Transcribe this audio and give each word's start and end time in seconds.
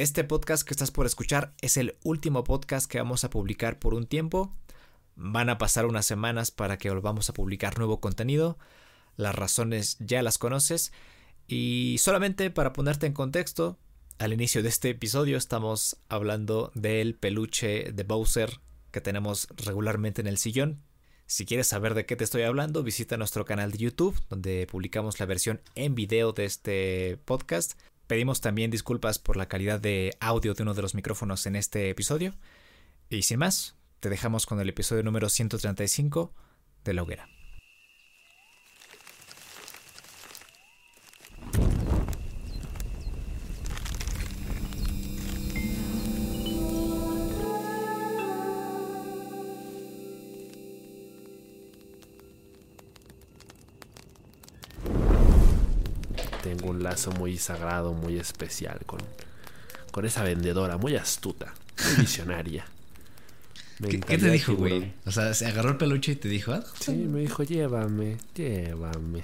Este 0.00 0.24
podcast 0.24 0.66
que 0.66 0.72
estás 0.72 0.90
por 0.90 1.04
escuchar 1.04 1.52
es 1.60 1.76
el 1.76 1.98
último 2.04 2.42
podcast 2.42 2.90
que 2.90 2.96
vamos 2.96 3.22
a 3.24 3.28
publicar 3.28 3.78
por 3.78 3.92
un 3.92 4.06
tiempo. 4.06 4.56
Van 5.14 5.50
a 5.50 5.58
pasar 5.58 5.84
unas 5.84 6.06
semanas 6.06 6.50
para 6.50 6.78
que 6.78 6.88
volvamos 6.88 7.28
a 7.28 7.34
publicar 7.34 7.76
nuevo 7.76 8.00
contenido. 8.00 8.56
Las 9.16 9.34
razones 9.34 9.98
ya 10.00 10.22
las 10.22 10.38
conoces. 10.38 10.90
Y 11.46 11.96
solamente 11.98 12.50
para 12.50 12.72
ponerte 12.72 13.04
en 13.04 13.12
contexto, 13.12 13.78
al 14.18 14.32
inicio 14.32 14.62
de 14.62 14.70
este 14.70 14.88
episodio 14.88 15.36
estamos 15.36 15.98
hablando 16.08 16.72
del 16.74 17.14
peluche 17.14 17.92
de 17.92 18.02
Bowser 18.02 18.58
que 18.92 19.02
tenemos 19.02 19.48
regularmente 19.54 20.22
en 20.22 20.28
el 20.28 20.38
sillón. 20.38 20.80
Si 21.26 21.44
quieres 21.44 21.66
saber 21.66 21.92
de 21.92 22.06
qué 22.06 22.16
te 22.16 22.24
estoy 22.24 22.42
hablando, 22.42 22.82
visita 22.82 23.18
nuestro 23.18 23.44
canal 23.44 23.70
de 23.70 23.78
YouTube, 23.78 24.18
donde 24.30 24.66
publicamos 24.66 25.20
la 25.20 25.26
versión 25.26 25.60
en 25.74 25.94
video 25.94 26.32
de 26.32 26.46
este 26.46 27.18
podcast. 27.26 27.78
Pedimos 28.10 28.40
también 28.40 28.72
disculpas 28.72 29.20
por 29.20 29.36
la 29.36 29.46
calidad 29.46 29.78
de 29.78 30.16
audio 30.18 30.54
de 30.54 30.64
uno 30.64 30.74
de 30.74 30.82
los 30.82 30.96
micrófonos 30.96 31.46
en 31.46 31.54
este 31.54 31.90
episodio. 31.90 32.34
Y 33.08 33.22
sin 33.22 33.38
más, 33.38 33.76
te 34.00 34.10
dejamos 34.10 34.46
con 34.46 34.58
el 34.58 34.68
episodio 34.68 35.04
número 35.04 35.28
135 35.28 36.34
de 36.82 36.92
La 36.92 37.04
Hoguera. 37.04 37.28
Tengo 56.50 56.70
un 56.70 56.82
lazo 56.82 57.12
muy 57.12 57.38
sagrado, 57.38 57.92
muy 57.92 58.18
especial 58.18 58.80
con, 58.84 58.98
con 59.92 60.04
esa 60.04 60.24
vendedora, 60.24 60.78
muy 60.78 60.96
astuta, 60.96 61.54
muy 61.84 62.00
visionaria. 62.02 62.66
¿Qué, 63.88 63.98
te 63.98 64.30
dijo, 64.30 64.54
güey? 64.56 64.92
O 65.06 65.12
sea, 65.12 65.32
se 65.32 65.46
agarró 65.46 65.70
el 65.70 65.76
peluche 65.76 66.12
y 66.12 66.16
te 66.16 66.28
dijo, 66.28 66.52
ah, 66.52 66.62
Sí, 66.78 66.92
me 66.92 67.20
dijo, 67.20 67.44
llévame, 67.44 68.18
llévame. 68.34 69.22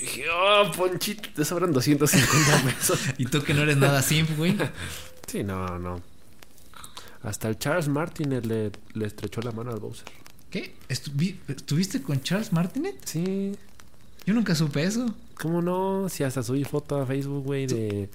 dije, 0.00 0.24
oh, 0.30 0.70
Ponchito, 0.76 1.30
te 1.34 1.44
sobran 1.44 1.72
250 1.72 2.62
pesos. 2.64 3.00
¿Y 3.18 3.26
tú 3.26 3.42
que 3.42 3.54
no 3.54 3.62
eres 3.62 3.76
nada 3.76 4.02
simp, 4.02 4.36
güey? 4.36 4.56
sí, 5.28 5.44
no, 5.44 5.78
no. 5.78 6.02
Hasta 7.22 7.48
el 7.48 7.58
Charles 7.58 7.88
Martinet 7.88 8.44
le, 8.44 8.72
le 8.92 9.06
estrechó 9.06 9.40
la 9.40 9.52
mano 9.52 9.70
al 9.70 9.78
Bowser. 9.78 10.04
¿Qué? 10.50 10.74
¿Estuviste 10.88 12.02
con 12.02 12.20
Charles 12.20 12.52
Martinet? 12.52 12.96
Sí. 13.06 13.56
Yo 14.26 14.34
nunca 14.34 14.54
supe 14.54 14.82
eso. 14.82 15.14
¿Cómo 15.38 15.62
no? 15.62 16.08
Si 16.08 16.24
hasta 16.24 16.42
subí 16.42 16.64
foto 16.64 17.00
a 17.00 17.06
Facebook, 17.06 17.44
güey, 17.44 17.66
de, 17.66 18.08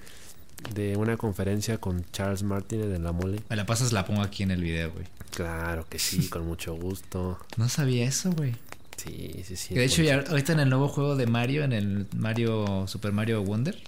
de 0.74 0.96
una 0.96 1.16
conferencia 1.16 1.78
con 1.78 2.04
Charles 2.12 2.42
Martin 2.42 2.90
de 2.90 2.98
la 2.98 3.12
mole. 3.12 3.40
Me 3.48 3.56
la 3.56 3.66
pasas, 3.66 3.92
la 3.92 4.04
pongo 4.04 4.22
aquí 4.22 4.42
en 4.42 4.50
el 4.50 4.62
video, 4.62 4.92
güey. 4.92 5.06
Claro 5.30 5.86
que 5.88 5.98
sí, 5.98 6.28
con 6.28 6.46
mucho 6.46 6.74
gusto. 6.74 7.38
No 7.56 7.68
sabía 7.68 8.04
eso, 8.06 8.32
güey. 8.32 8.54
Sí, 8.96 9.42
sí, 9.46 9.56
sí. 9.56 9.74
de 9.74 9.84
hecho, 9.84 10.02
ya 10.02 10.24
ahorita 10.28 10.52
en 10.52 10.60
el 10.60 10.68
nuevo 10.68 10.88
juego 10.88 11.16
de 11.16 11.26
Mario, 11.26 11.64
en 11.64 11.72
el 11.72 12.06
Mario 12.14 12.86
Super 12.86 13.12
Mario 13.12 13.42
Wonder, 13.42 13.78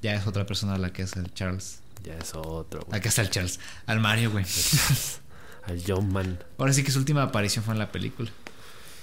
ya 0.00 0.14
es 0.14 0.26
otra 0.26 0.46
persona 0.46 0.78
la 0.78 0.92
que 0.92 1.02
es 1.02 1.14
el 1.16 1.32
Charles. 1.34 1.80
Ya 2.04 2.16
es 2.16 2.34
otro, 2.34 2.80
güey. 2.86 2.98
Acá 2.98 3.08
está 3.08 3.22
el 3.22 3.30
Charles. 3.30 3.60
Al 3.86 4.00
Mario, 4.00 4.30
güey. 4.30 4.44
Al 5.64 5.82
John 5.86 6.12
Man. 6.12 6.38
Ahora 6.58 6.72
sí 6.72 6.82
que 6.82 6.90
su 6.90 6.98
última 6.98 7.22
aparición 7.22 7.64
fue 7.64 7.74
en 7.74 7.78
la 7.78 7.92
película. 7.92 8.30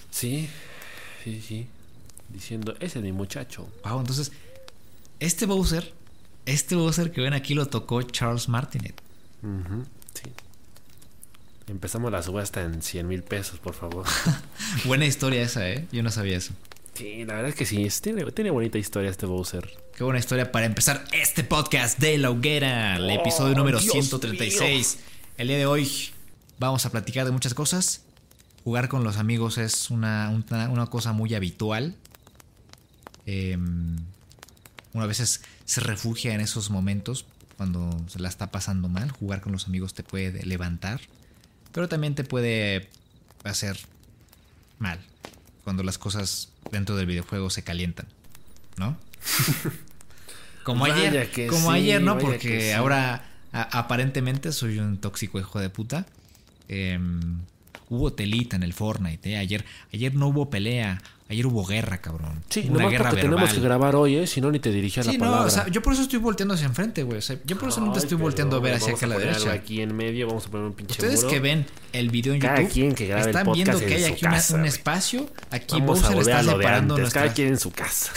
Sí, 0.10 0.50
sí, 1.23 1.42
sí 1.42 1.67
diciendo, 2.32 2.76
ese 2.80 3.00
es 3.00 3.04
mi 3.04 3.12
muchacho. 3.12 3.68
Wow, 3.84 4.00
entonces, 4.00 4.32
este 5.20 5.46
Bowser, 5.46 5.94
este 6.46 6.76
Bowser 6.76 7.12
que 7.12 7.22
ven 7.22 7.34
aquí 7.34 7.54
lo 7.54 7.68
tocó 7.68 8.02
Charles 8.04 8.50
Martinet. 8.50 9.02
sí. 10.14 10.30
Empezamos 11.68 12.12
la 12.12 12.24
subasta 12.24 12.64
en 12.64 12.82
100 12.82 13.08
mil 13.08 13.22
pesos, 13.22 13.60
por 13.60 13.76
favor. 13.76 14.06
Buena 14.86 15.06
historia 15.06 15.44
esa, 15.44 15.70
¿eh? 15.70 15.88
Yo 15.92 16.02
no 16.02 16.10
sabía 16.10 16.38
eso. 16.38 16.54
Sí, 16.95 17.26
la 17.26 17.36
verdad 17.36 17.50
es 17.50 17.56
que 17.56 17.66
sí. 17.66 17.88
Tiene, 18.02 18.26
tiene 18.32 18.50
bonita 18.50 18.80
historia 18.80 19.12
este 19.12 19.28
Bowser. 19.28 19.70
Qué 19.95 20.04
buena 20.04 20.20
historia 20.20 20.52
para 20.52 20.66
empezar 20.66 21.06
este 21.14 21.44
podcast 21.44 22.00
de 22.00 22.18
La 22.18 22.32
Hoguera, 22.32 22.95
el 22.95 23.04
oh, 23.04 23.10
episodio 23.10 23.56
número 23.56 23.80
136. 23.80 24.98
El 25.38 25.48
día 25.48 25.58
de 25.58 25.66
hoy 25.66 26.10
vamos 26.58 26.86
a 26.86 26.89
platicar 26.89 27.26
de 27.26 27.32
muchas 27.32 27.54
cosas. 27.54 28.02
Jugar 28.64 28.89
con 28.89 29.04
los 29.04 29.18
amigos 29.18 29.58
es 29.58 29.92
una, 29.92 30.30
una 30.30 30.88
cosa 30.88 31.14
muy 31.14 31.36
habitual 31.36 31.95
eh, 33.32 33.58
uno 34.94 35.04
a 35.04 35.06
veces 35.06 35.42
se 35.66 35.82
refugia 35.82 36.34
en 36.34 36.42
esos 36.42 36.72
momentos 36.72 37.26
cuando 37.58 37.95
se 38.08 38.20
la 38.20 38.28
está 38.28 38.52
pasando 38.52 38.88
mal. 38.88 39.12
Jugar 39.12 39.42
con 39.42 39.52
los 39.52 39.67
amigos 39.67 39.94
te 39.94 40.02
puede 40.04 40.44
levantar, 40.45 41.00
pero 41.72 41.88
también 41.88 42.16
te 42.16 42.23
puede 42.23 42.89
hacer 43.44 43.78
mal 44.80 45.00
cuando 45.64 45.84
las 45.84 46.00
cosas 46.00 46.50
dentro 46.72 46.95
del 46.95 47.06
videojuego 47.06 47.52
se 47.52 47.64
calientan, 47.64 48.08
¿no? 48.78 48.98
como 50.64 50.86
ayer, 50.86 51.30
como 51.50 51.70
ayer, 51.70 52.02
¿no? 52.02 52.18
Porque 52.18 52.73
ahora 52.73 53.30
aparentemente 53.52 54.52
soy 54.52 54.80
un 54.80 54.98
tóxico 54.98 55.39
hijo 55.39 55.60
de 55.60 55.70
puta. 55.70 56.08
Em, 56.68 57.42
hubo 57.89 58.14
telita 58.14 58.56
en 58.56 58.64
el 58.64 58.73
Fortnite, 58.73 59.32
¿eh? 59.32 59.38
Ayer, 59.38 59.66
ayer 59.94 60.16
no 60.16 60.30
hubo 60.30 60.50
pelea. 60.50 61.02
Ayer 61.30 61.45
hubo 61.45 61.64
guerra, 61.64 62.02
cabrón. 62.02 62.44
Sí, 62.50 62.67
una 62.72 62.90
guerra 62.90 63.12
porque 63.12 63.22
tenemos 63.22 63.54
que 63.54 63.60
grabar 63.60 63.95
hoy, 63.95 64.16
¿eh? 64.16 64.26
Si 64.26 64.42
no, 64.42 64.50
ni 64.50 64.58
te 64.58 64.72
dirigía 64.72 65.04
la 65.04 65.14
palabra. 65.14 65.40
No, 65.42 65.45
o 65.45 65.50
sea, 65.52 65.67
yo 65.67 65.84
por 65.84 65.94
eso 65.94 66.02
estoy 66.02 66.17
volteando 66.17 66.56
hacia 66.56 66.66
enfrente, 66.66 67.04
güey. 67.04 67.20
O 67.20 67.22
sea, 67.22 67.38
yo 67.45 67.56
por 67.56 67.70
eso 67.70 67.82
no 67.82 67.92
te 67.92 68.00
estoy 68.00 68.17
volteando 68.17 68.58
a 68.58 68.60
ver 68.60 68.73
hacia 68.73 68.95
acá 68.95 69.06
a 69.06 69.10
la 69.10 69.20
derecha. 69.20 69.52
aquí 69.52 69.80
en 69.80 69.95
medio, 69.95 70.26
vamos 70.26 70.48
a 70.48 70.50
poner 70.50 70.66
un 70.66 70.73
pinche 70.73 70.94
Ustedes 70.94 71.23
que 71.23 71.39
ven 71.39 71.68
el 71.94 72.10
video 72.10 72.34
en 72.34 72.42
YouTube, 72.42 72.70
quien 72.70 72.95
que 72.95 73.16
están 73.16 73.52
viendo 73.52 73.78
que 73.78 73.94
hay 73.94 74.06
aquí 74.06 74.26
un 74.54 74.66
espacio. 74.66 75.30
Aquí 75.52 75.82
Bowser 75.82 76.18
está 76.18 76.44
separando 76.44 76.98
nuestra... 76.98 77.22
Cada 77.22 77.34
quien 77.34 77.50
en 77.50 77.60
su 77.60 77.72
casa. 77.72 78.12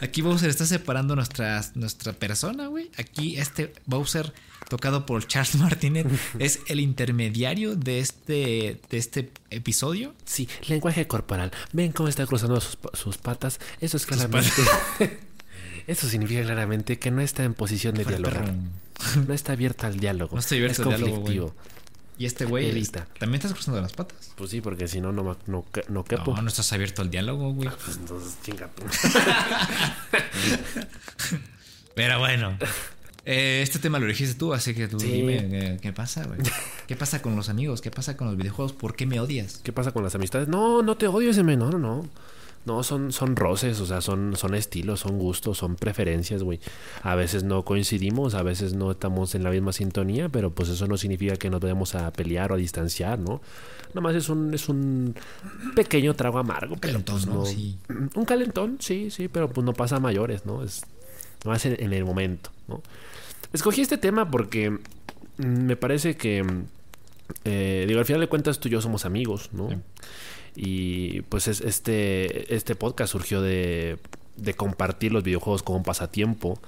aquí 0.00 0.20
Bowser 0.20 0.50
está 0.50 0.66
separando 0.66 1.14
nuestra, 1.14 1.64
nuestra 1.74 2.12
persona, 2.12 2.66
güey. 2.66 2.90
Aquí 2.96 3.36
este 3.36 3.72
Bowser 3.86 4.32
tocado 4.68 5.06
por 5.06 5.26
Charles 5.26 5.54
Martinet, 5.60 6.06
es 6.38 6.60
el 6.68 6.80
intermediario 6.80 7.74
de 7.74 8.00
este, 8.00 8.80
de 8.90 8.98
este 8.98 9.30
episodio. 9.50 10.14
Sí, 10.24 10.48
lenguaje 10.68 11.06
corporal. 11.06 11.52
Ven 11.72 11.92
cómo 11.92 12.08
está 12.08 12.26
cruzando 12.26 12.60
sus, 12.60 13.18
patas. 13.18 13.58
Eso 13.80 13.96
es 13.96 14.06
claramente. 14.06 14.50
Eso 15.86 16.06
significa 16.06 16.42
claramente 16.42 16.98
que 16.98 17.10
no 17.10 17.22
está 17.22 17.44
en 17.44 17.54
posición 17.54 17.94
de 17.94 18.04
dialogar. 18.04 18.52
No 19.26 19.32
está 19.32 19.52
abierta 19.52 19.86
al 19.86 19.98
diálogo. 19.98 20.34
No 20.34 20.40
está 20.40 20.54
abierto 20.54 20.90
al 20.90 20.98
diálogo. 20.98 21.54
Y 22.18 22.26
este 22.26 22.44
güey 22.46 22.84
también 23.18 23.36
estás 23.36 23.52
cruzando 23.52 23.80
las 23.80 23.92
patas. 23.92 24.32
Pues 24.34 24.50
sí, 24.50 24.60
porque 24.60 24.88
si 24.88 25.00
no, 25.00 25.12
no, 25.12 25.36
no, 25.46 25.64
no 25.88 26.04
quepo. 26.04 26.34
No, 26.34 26.42
no 26.42 26.48
estás 26.48 26.72
abierto 26.72 27.00
al 27.00 27.10
diálogo, 27.10 27.52
güey. 27.52 27.70
Pues 27.70 27.96
entonces, 27.96 28.36
chinga. 28.42 28.68
Pero 31.94 32.18
bueno. 32.18 32.58
Eh, 33.30 33.60
este 33.60 33.78
tema 33.78 33.98
lo 33.98 34.06
elegiste 34.06 34.38
tú, 34.38 34.54
así 34.54 34.72
que 34.72 34.88
tú 34.88 34.96
dime 34.96 35.36
eh, 35.36 35.78
¿qué, 35.82 35.92
pasa, 35.92 36.24
güey. 36.24 36.38
¿Qué 36.86 36.96
pasa 36.96 37.20
con 37.20 37.36
los 37.36 37.50
amigos? 37.50 37.82
¿Qué 37.82 37.90
pasa 37.90 38.16
con 38.16 38.28
los 38.28 38.38
videojuegos? 38.38 38.72
¿Por 38.72 38.96
qué 38.96 39.04
me 39.04 39.20
odias? 39.20 39.60
¿Qué 39.62 39.70
pasa 39.70 39.92
con 39.92 40.02
las 40.02 40.14
amistades? 40.14 40.48
No, 40.48 40.80
no 40.80 40.96
te 40.96 41.08
odio 41.08 41.28
ese 41.28 41.42
no, 41.42 41.70
no, 41.70 41.78
no. 41.78 42.08
No, 42.64 42.82
son, 42.82 43.12
son 43.12 43.36
roces, 43.36 43.80
o 43.80 43.86
sea, 43.86 44.00
son, 44.00 44.34
son 44.34 44.54
estilos, 44.54 45.00
son 45.00 45.18
gustos, 45.18 45.58
son 45.58 45.76
preferencias, 45.76 46.42
güey. 46.42 46.58
A 47.02 47.16
veces 47.16 47.44
no 47.44 47.66
coincidimos, 47.66 48.34
a 48.34 48.42
veces 48.42 48.72
no 48.72 48.92
estamos 48.92 49.34
en 49.34 49.42
la 49.42 49.50
misma 49.50 49.74
sintonía, 49.74 50.30
pero 50.30 50.50
pues 50.50 50.70
eso 50.70 50.86
no 50.86 50.96
significa 50.96 51.36
que 51.36 51.50
nos 51.50 51.60
vayamos 51.60 51.94
a 51.96 52.10
pelear 52.14 52.50
o 52.52 52.54
a 52.54 52.58
distanciar, 52.58 53.18
¿no? 53.18 53.42
Nada 53.90 54.00
más 54.00 54.14
es 54.14 54.30
un, 54.30 54.54
es 54.54 54.70
un 54.70 55.14
pequeño 55.76 56.14
trago 56.14 56.38
amargo. 56.38 56.74
Un 56.74 56.80
calentón, 56.80 57.16
pues, 57.16 57.26
¿no? 57.26 57.44
Sí. 57.44 57.76
Un 58.14 58.24
calentón, 58.24 58.78
sí, 58.80 59.10
sí, 59.10 59.28
pero 59.28 59.50
pues 59.50 59.66
no 59.66 59.74
pasa 59.74 59.96
a 59.96 60.00
mayores, 60.00 60.46
¿no? 60.46 60.62
Es 60.62 60.80
más 61.44 61.66
en, 61.66 61.76
en 61.78 61.92
el 61.92 62.06
momento, 62.06 62.50
¿no? 62.68 62.82
Escogí 63.52 63.80
este 63.80 63.98
tema 63.98 64.30
porque 64.30 64.78
me 65.36 65.76
parece 65.76 66.16
que, 66.16 66.44
eh, 67.44 67.84
digo, 67.86 68.00
al 68.00 68.06
final 68.06 68.20
de 68.20 68.28
cuentas 68.28 68.60
tú 68.60 68.68
y 68.68 68.72
yo 68.72 68.80
somos 68.80 69.04
amigos, 69.04 69.50
¿no? 69.52 69.70
Y 70.54 71.22
pues 71.22 71.46
este, 71.48 72.54
este 72.54 72.74
podcast 72.74 73.12
surgió 73.12 73.40
de, 73.40 73.98
de 74.36 74.54
compartir 74.54 75.12
los 75.12 75.22
videojuegos 75.22 75.62
como 75.62 75.78
un 75.78 75.84
pasatiempo 75.84 76.60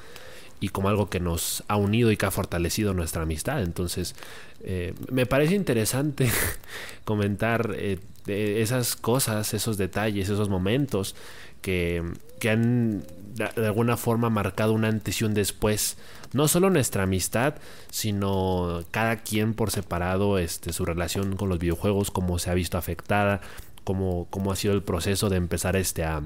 y 0.61 0.69
como 0.69 0.89
algo 0.89 1.09
que 1.09 1.21
nos 1.21 1.65
ha 1.69 1.77
unido 1.77 2.13
y 2.13 2.17
que 2.17 2.27
ha 2.27 2.31
fortalecido 2.31 2.95
nuestra 2.95 3.23
amistad. 3.23 3.63
Entonces, 3.63 4.15
eh, 4.63 4.95
me 5.11 5.27
parece 5.27 5.55
interesante 5.55 6.31
comentar 7.05 7.75
eh, 7.77 7.99
esas 8.27 8.95
cosas, 8.95 9.55
esos 9.55 9.79
detalles, 9.79 10.29
esos 10.29 10.49
momentos 10.49 11.17
que, 11.63 12.03
que 12.39 12.51
han 12.51 13.03
de 13.35 13.67
alguna 13.67 13.97
forma 13.97 14.29
marcado 14.29 14.73
un 14.73 14.85
antes 14.85 15.21
y 15.21 15.25
un 15.25 15.35
después 15.35 15.97
no 16.33 16.47
solo 16.47 16.71
nuestra 16.71 17.05
amistad, 17.05 17.55
sino 17.91 18.85
cada 18.91 19.17
quien 19.17 19.55
por 19.55 19.71
separado, 19.71 20.39
este, 20.39 20.73
su 20.73 20.85
relación 20.85 21.37
con 21.37 21.49
los 21.49 21.59
videojuegos, 21.59 22.11
cómo 22.11 22.39
se 22.39 22.51
ha 22.51 22.55
visto 22.55 22.79
afectada, 22.79 23.41
cómo, 23.85 24.27
cómo 24.31 24.53
ha 24.53 24.57
sido 24.57 24.75
el 24.75 24.83
proceso 24.83 25.29
de 25.29 25.37
empezar 25.37 25.77
este 25.77 26.05
a, 26.05 26.23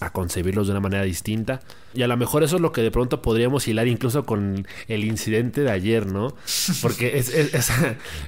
a 0.00 0.10
concebirlos 0.10 0.66
de 0.66 0.72
una 0.72 0.80
manera 0.80 1.02
distinta. 1.04 1.60
Y 1.94 2.02
a 2.02 2.08
lo 2.08 2.16
mejor 2.16 2.42
eso 2.42 2.56
es 2.56 2.62
lo 2.62 2.72
que 2.72 2.82
de 2.82 2.90
pronto 2.90 3.22
podríamos 3.22 3.66
hilar 3.66 3.88
incluso 3.88 4.26
con 4.26 4.66
el 4.88 5.04
incidente 5.04 5.62
de 5.62 5.70
ayer, 5.70 6.06
¿no? 6.06 6.34
Porque 6.82 7.18
es, 7.18 7.28
es, 7.30 7.70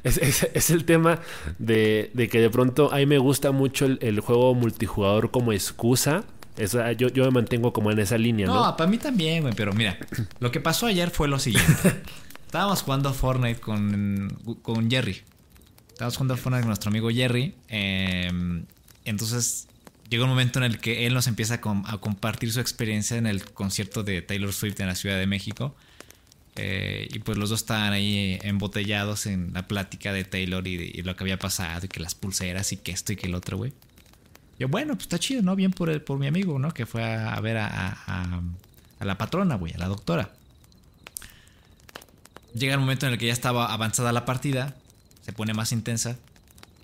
es, 0.05 0.49
es 0.53 0.71
el 0.71 0.85
tema 0.85 1.21
de, 1.59 2.11
de, 2.15 2.29
que 2.29 2.41
de 2.41 2.51
pronto 2.51 2.93
a 2.93 2.97
mí 2.97 3.07
me 3.07 3.19
gusta 3.19 3.53
mucho 3.53 3.85
el, 3.85 3.99
el 4.01 4.21
juego 4.21 4.55
multijugador 4.55 5.31
como 5.31 5.53
excusa. 5.53 6.25
Esa, 6.57 6.91
yo, 6.93 7.09
yo 7.09 7.25
me 7.25 7.31
mantengo 7.31 7.73
como 7.73 7.93
en 7.93 8.01
esa 8.01 8.19
línea, 8.19 8.47
¿no? 8.47 8.67
No, 8.67 8.77
para 8.77 8.91
mí 8.91 8.99
también, 8.99 9.43
güey, 9.43 9.55
pero 9.55 9.73
mira, 9.73 9.97
lo 10.41 10.51
que 10.51 10.61
pasó 10.61 10.87
ayer 10.87 11.11
fue 11.11 11.29
lo 11.29 11.39
siguiente. 11.39 12.03
Estábamos 12.47 12.83
jugando 12.83 13.13
Fortnite 13.13 13.61
con, 13.61 14.37
con 14.63 14.91
Jerry. 14.91 15.23
Estábamos 15.89 16.17
jugando 16.17 16.37
Fortnite 16.37 16.63
con 16.63 16.69
nuestro 16.69 16.89
amigo 16.89 17.11
Jerry. 17.11 17.55
Eh, 17.69 18.31
entonces 19.05 19.69
llegó 20.09 20.25
un 20.25 20.31
momento 20.31 20.59
en 20.59 20.65
el 20.65 20.79
que 20.79 21.07
él 21.07 21.15
nos 21.15 21.27
empieza 21.27 21.55
a, 21.55 21.61
com 21.61 21.85
a, 21.87 21.99
compartir 21.99 22.53
su 22.53 22.61
experiencia 22.61 23.17
en 23.17 23.27
el 23.27 23.45
concierto 23.45 24.03
de 24.03 24.23
Taylor 24.23 24.53
Swift 24.53 24.81
en 24.81 24.87
la 24.87 24.95
Ciudad 24.95 25.19
de 25.19 25.27
México. 25.27 25.75
Eh, 26.57 27.07
y 27.13 27.21
pues 27.21 27.39
los 27.39 27.51
dos 27.51 27.61
estaban 27.61 27.93
ahí 27.93 28.39
embotellados 28.43 29.27
en 29.27 29.53
la 29.53 29.69
plática 29.69 30.13
de 30.13 30.25
Taylor 30.25 30.67
y, 30.67 31.03
lo 31.03 31.15
que 31.15 31.25
había 31.25 31.39
pasado 31.39 31.87
y 31.87 31.89
que 31.89 32.01
las 32.01 32.17
pulseras 32.17 32.73
y 32.73 32.79
que 32.79 32.91
esto 32.91 33.13
y 33.13 33.17
que 33.17 33.27
el 33.27 33.35
otro, 33.35 33.57
güey. 33.57 33.73
Yo, 34.59 34.67
bueno, 34.67 34.95
pues 34.95 35.05
está 35.05 35.21
chido, 35.21 35.41
¿no? 35.43 35.55
Bien 35.55 35.71
por, 35.71 35.89
el, 35.89 36.03
por 36.03 36.19
mi 36.19 36.27
amigo, 36.27 36.59
¿no? 36.59 36.75
Que 36.75 36.85
fue 36.85 37.05
a, 37.05 37.39
ver 37.41 37.59
a, 37.59 38.43
la 38.99 39.19
patrona, 39.19 39.55
güey, 39.55 39.73
a 39.75 39.79
la 39.79 39.87
doctora. 39.87 40.33
Llega 42.55 42.75
el 42.75 42.81
momento 42.81 43.07
en 43.07 43.13
el 43.13 43.19
que 43.19 43.27
ya 43.27 43.33
estaba 43.33 43.73
avanzada 43.73 44.11
la 44.11 44.25
partida, 44.25 44.75
se 45.25 45.33
pone 45.33 45.55
más 45.55 45.71
intensa 45.71 46.17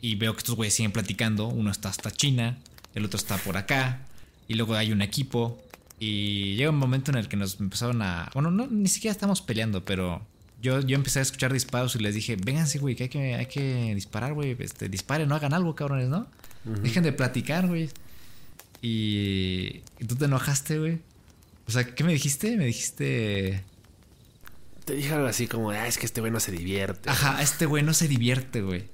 y 0.01 0.15
veo 0.15 0.35
que 0.35 0.39
estos 0.39 0.55
güeyes 0.55 0.75
siguen 0.75 0.93
platicando. 0.93 1.49
Uno 1.49 1.73
está 1.73 1.89
hasta 1.89 2.13
China, 2.13 2.59
el 2.95 3.05
otro 3.05 3.17
está 3.19 3.37
por 3.39 3.57
acá 3.57 4.01
y 4.49 4.55
luego 4.55 4.75
hay 4.75 4.93
un 4.93 5.03
equipo 5.03 5.61
y 5.99 6.57
llega 6.57 6.71
un 6.71 6.79
momento 6.79 7.11
en 7.11 7.19
el 7.19 7.29
que 7.29 7.37
nos 7.37 7.61
empezaron 7.61 8.03
a 8.03 8.31
bueno 8.35 8.51
no 8.51 8.67
ni 8.67 8.89
siquiera 8.89 9.13
estamos 9.13 9.43
peleando 9.43 9.85
pero 9.85 10.23
yo, 10.63 10.81
yo 10.81 10.97
empecé 10.97 11.19
a 11.19 11.23
escuchar 11.23 11.53
disparos 11.53 11.95
y 11.97 11.99
les 11.99 12.15
dije 12.15 12.37
vénganse 12.37 12.79
güey 12.79 12.95
que 12.97 13.05
hay 13.05 13.09
que 13.09 13.35
hay 13.35 13.47
que 13.47 13.95
disparar 13.95 14.35
güey 14.35 14.57
este 14.59 14.89
disparen 14.89 15.29
no 15.29 15.35
hagan 15.35 15.55
algo 15.55 15.75
cabrones 15.75 16.09
no 16.09 16.27
uh 16.65 16.71
-huh. 16.71 16.81
dejen 16.81 17.03
de 17.03 17.13
platicar 17.13 17.67
güey 17.67 17.91
y, 18.83 19.83
y 19.99 20.05
tú 20.07 20.15
te 20.15 20.27
enojaste 20.27 20.79
güey. 20.79 20.99
O 21.67 21.71
sea 21.71 21.85
qué 21.95 22.05
me 22.05 22.13
dijiste 22.13 22.57
me 22.57 22.67
dijiste 22.67 23.63
te 24.85 24.95
dije 24.95 25.15
algo 25.15 25.27
así 25.27 25.47
como 25.47 25.71
ah, 25.71 25.89
es 25.89 25.97
que 25.97 26.05
este 26.05 26.21
güey 26.21 26.31
no 26.31 26.41
se 26.41 26.53
divierte 26.53 27.09
ajá 27.09 27.41
este 27.43 27.65
güey 27.65 27.83
no 27.83 27.95
se 27.95 28.09
divierte 28.09 28.61
güey 28.61 28.85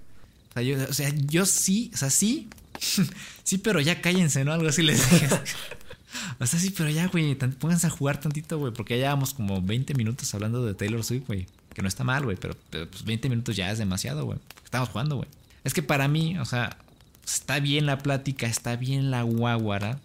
o 0.51 0.53
sea, 0.55 0.63
yo, 0.63 0.77
o 0.89 0.93
sea, 0.93 1.13
yo 1.27 1.47
sí, 1.47 1.91
o 1.95 1.97
sea, 1.97 2.11
sí, 2.11 2.49
sí, 3.45 3.59
pero 3.59 3.81
ya 3.81 4.01
cállense, 4.01 4.45
¿no? 4.45 4.53
Algo 4.53 4.69
así 4.69 4.83
les 4.83 5.11
dije. 5.11 5.29
o 6.41 6.47
sea, 6.47 6.59
sí, 6.59 6.71
pero 6.77 6.91
ya, 6.91 7.07
güey, 7.07 7.35
pónganse 7.35 7.87
a 7.87 7.91
jugar 7.91 8.21
tantito, 8.21 8.59
güey, 8.59 8.73
porque 8.73 8.99
ya 8.99 9.05
llevamos 9.07 9.35
como 9.35 9.63
20 9.63 9.95
minutos 9.95 10.35
hablando 10.35 10.65
de 10.65 10.75
Taylor 10.75 11.05
Swift, 11.05 11.27
güey. 11.27 11.47
Que 11.75 11.83
no 11.83 11.89
está 11.89 12.03
mal, 12.03 12.25
güey, 12.25 12.37
pero, 12.37 12.57
pero 12.71 12.91
pues 12.91 13.05
20 13.05 13.29
minutos 13.29 13.55
ya 13.55 13.71
es 13.71 13.79
demasiado, 13.79 14.25
güey. 14.25 14.39
Estamos 14.65 14.89
jugando, 14.89 15.17
güey. 15.17 15.29
Es 15.63 15.73
que 15.73 15.83
para 15.83 16.09
mí, 16.09 16.37
o 16.39 16.45
sea, 16.45 16.77
está 17.25 17.61
bien 17.61 17.87
la 17.87 17.99
plática, 17.99 18.47
está 18.47 18.75
bien 18.77 19.11
la 19.11 19.23
guaguara, 19.23 20.01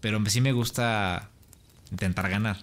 pero 0.00 0.20
sí 0.28 0.40
me 0.40 0.52
gusta 0.52 1.28
intentar 1.92 2.28
ganar. 2.28 2.58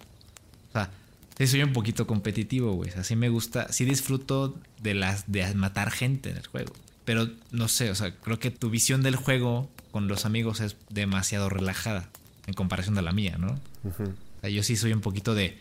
O 0.69 0.71
sea, 0.73 0.91
sí 1.39 1.47
soy 1.47 1.63
un 1.63 1.73
poquito 1.73 2.05
competitivo, 2.05 2.73
güey. 2.73 2.91
Así 2.91 3.15
me 3.15 3.29
gusta, 3.29 3.71
sí 3.71 3.85
disfruto 3.85 4.59
de 4.81 4.93
las 4.93 5.31
de 5.31 5.53
matar 5.55 5.89
gente 5.91 6.29
en 6.29 6.37
el 6.37 6.45
juego. 6.47 6.73
Pero 7.05 7.29
no 7.51 7.67
sé, 7.67 7.89
o 7.89 7.95
sea, 7.95 8.13
creo 8.15 8.39
que 8.39 8.51
tu 8.51 8.69
visión 8.69 9.01
del 9.01 9.15
juego 9.15 9.69
con 9.91 10.07
los 10.07 10.25
amigos 10.25 10.59
es 10.59 10.75
demasiado 10.89 11.49
relajada 11.49 12.09
en 12.45 12.53
comparación 12.53 12.95
de 12.95 13.01
la 13.01 13.11
mía, 13.11 13.37
¿no? 13.39 13.59
Uh 13.83 13.89
-huh. 13.89 14.09
o 14.09 14.41
sea, 14.41 14.49
yo 14.49 14.61
sí 14.63 14.75
soy 14.75 14.93
un 14.93 15.01
poquito 15.01 15.33
de, 15.33 15.57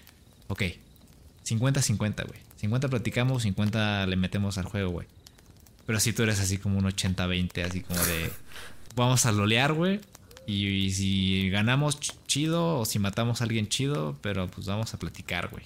ok, 0.49 0.63
50-50, 1.47 2.27
güey. 2.27 2.41
50 2.57 2.89
platicamos, 2.89 3.45
50 3.45 4.07
le 4.07 4.17
metemos 4.17 4.59
al 4.59 4.65
juego, 4.65 4.91
güey. 4.91 5.07
Pero 5.87 6.01
si 6.01 6.13
tú 6.13 6.25
eres 6.25 6.41
así 6.41 6.59
como 6.59 6.79
un 6.79 6.85
80-20, 6.85 7.65
así 7.65 7.81
como 7.81 8.01
de, 8.05 8.31
vamos 8.95 9.25
a 9.25 9.33
lolear, 9.33 9.73
güey. 9.73 10.01
Y, 10.49 10.67
y, 10.67 10.91
si 10.93 11.51
ganamos 11.51 12.01
chido 12.27 12.79
o 12.79 12.85
si 12.85 12.99
matamos 12.99 13.41
a 13.41 13.45
alguien 13.45 13.69
chido, 13.69 14.17
pero 14.23 14.49
pues 14.49 14.67
vamos 14.67 14.95
a 14.95 14.99
platicar, 14.99 15.51
güey. 15.51 15.65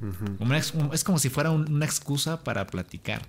Uh 0.00 0.40
-huh. 0.40 0.94
es 0.94 1.04
como 1.04 1.18
si 1.18 1.28
fuera 1.28 1.50
un, 1.50 1.70
una 1.70 1.84
excusa 1.84 2.42
para 2.42 2.66
platicar. 2.66 3.22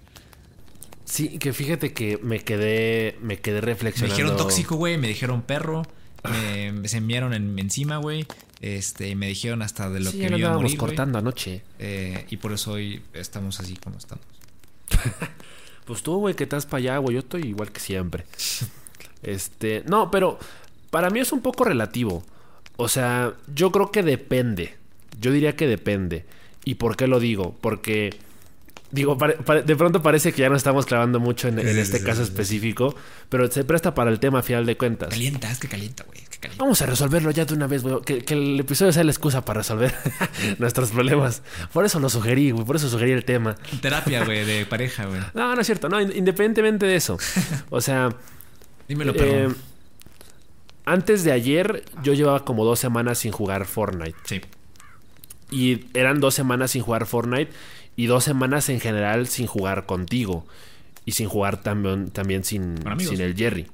Sí, 1.06 1.38
que 1.38 1.54
fíjate 1.54 1.94
que 1.94 2.18
me 2.24 2.40
quedé, 2.40 3.18
me 3.22 3.38
quedé 3.38 3.62
reflexionando. 3.62 4.16
Me 4.16 4.24
dijeron 4.24 4.38
tóxico, 4.38 4.76
güey, 4.76 4.98
me 4.98 5.08
dijeron 5.08 5.42
perro, 5.42 5.84
me, 6.24 6.88
se 6.88 6.98
enviaron 6.98 7.34
en, 7.34 7.60
encima, 7.60 7.98
güey. 7.98 8.26
Este, 8.62 9.14
me 9.16 9.28
dijeron 9.28 9.62
hasta 9.62 9.90
de 9.90 10.00
lo 10.00 10.10
sí, 10.10 10.20
que 10.20 10.30
me 10.30 10.38
iba 10.40 10.54
a 10.54 10.58
morir, 10.58 10.78
cortando 10.78 11.18
wey. 11.18 11.22
anoche. 11.22 11.64
Eh, 11.80 12.26
y 12.30 12.38
por 12.38 12.54
eso 12.54 12.72
hoy 12.72 13.02
estamos 13.14 13.60
así 13.60 13.76
como 13.76 13.98
estamos. 13.98 14.24
pues 15.86 16.02
tú, 16.02 16.16
güey, 16.16 16.36
que 16.36 16.44
estás 16.44 16.66
para 16.66 16.80
allá, 16.80 16.98
güey. 17.00 17.16
Yo 17.16 17.20
estoy 17.20 17.44
igual 17.44 17.72
que 17.72 17.82
siempre. 17.82 18.26
este, 19.22 19.84
no, 19.86 20.10
pero 20.10 20.40
para 20.94 21.10
mí 21.10 21.20
es 21.20 21.32
un 21.32 21.42
poco 21.42 21.64
relativo. 21.64 22.24
O 22.76 22.88
sea, 22.88 23.34
yo 23.52 23.72
creo 23.72 23.90
que 23.90 24.04
depende. 24.04 24.76
Yo 25.20 25.32
diría 25.32 25.56
que 25.56 25.66
depende. 25.66 26.24
¿Y 26.66 26.76
por 26.76 26.96
qué 26.96 27.08
lo 27.08 27.20
digo? 27.20 27.58
Porque 27.62 28.12
digo, 28.92 29.18
pare, 29.18 29.34
pare, 29.38 29.64
de 29.64 29.76
pronto 29.76 30.04
parece 30.04 30.34
que 30.34 30.44
ya 30.44 30.50
no 30.50 30.56
estamos 30.56 30.86
clavando 30.86 31.20
mucho 31.20 31.48
en, 31.48 31.58
en 31.58 31.80
este 31.80 31.98
sí, 31.98 32.06
caso 32.06 32.24
sí, 32.24 32.30
específico, 32.30 32.96
pero 33.30 33.52
se 33.52 33.64
presta 33.64 33.96
para 33.96 34.12
el 34.12 34.20
tema 34.20 34.40
a 34.40 34.44
final 34.44 34.68
de 34.68 34.78
cuentas. 34.78 35.10
Calienta, 35.10 35.52
es 35.52 35.58
que 35.58 35.68
calienta, 35.68 36.04
güey. 36.04 36.22
Vamos 36.58 36.80
a 36.84 36.86
resolverlo 36.86 37.32
ya 37.32 37.46
de 37.46 37.56
una 37.56 37.66
vez, 37.66 37.82
güey. 37.82 38.02
Que, 38.06 38.24
que, 38.24 38.36
el 38.36 38.60
episodio 38.60 38.92
sea 38.94 39.04
la 39.04 39.12
excusa 39.12 39.44
para 39.44 39.62
resolver 39.62 39.96
nuestros 40.60 40.92
problemas. 40.92 41.42
Por 41.72 41.86
eso 41.86 42.00
lo 42.00 42.10
sugerí, 42.10 42.52
güey. 42.52 42.66
Por 42.66 42.76
eso 42.76 42.88
sugerí 42.88 43.14
el 43.14 43.26
tema. 43.26 43.56
Terapia, 43.82 44.26
güey, 44.26 44.46
de 44.46 44.66
pareja, 44.68 45.06
güey. 45.06 45.22
No, 45.34 45.56
no 45.56 45.62
es 45.62 45.66
cierto. 45.66 45.90
No, 45.90 46.00
independientemente 46.00 46.86
de 46.86 46.98
eso. 46.98 47.18
O 47.72 47.82
sea. 47.82 48.10
Dímelo, 48.88 49.14
eh, 49.16 49.50
Antes 50.86 51.24
de 51.24 51.32
ayer, 51.32 51.86
yo 52.04 52.14
llevaba 52.14 52.44
como 52.44 52.66
dos 52.66 52.80
semanas 52.80 53.20
sin 53.20 53.32
jugar 53.32 53.66
Fortnite. 53.66 54.18
Sí. 54.26 54.42
Y 55.50 55.86
eran 55.94 56.20
dos 56.20 56.34
semanas 56.34 56.72
sin 56.72 56.82
jugar 56.82 57.06
Fortnite 57.06 57.52
y 57.96 58.08
dos 58.08 58.24
semanas 58.24 58.70
en 58.70 58.80
general 58.80 59.28
sin 59.28 59.48
jugar 59.48 59.86
contigo 59.86 60.46
y 61.06 61.14
sin 61.14 61.28
jugar 61.28 61.62
también, 61.62 62.10
también 62.10 62.44
sin, 62.44 62.76
sin 63.00 63.22
el 63.22 63.36
Jerry. 63.36 63.68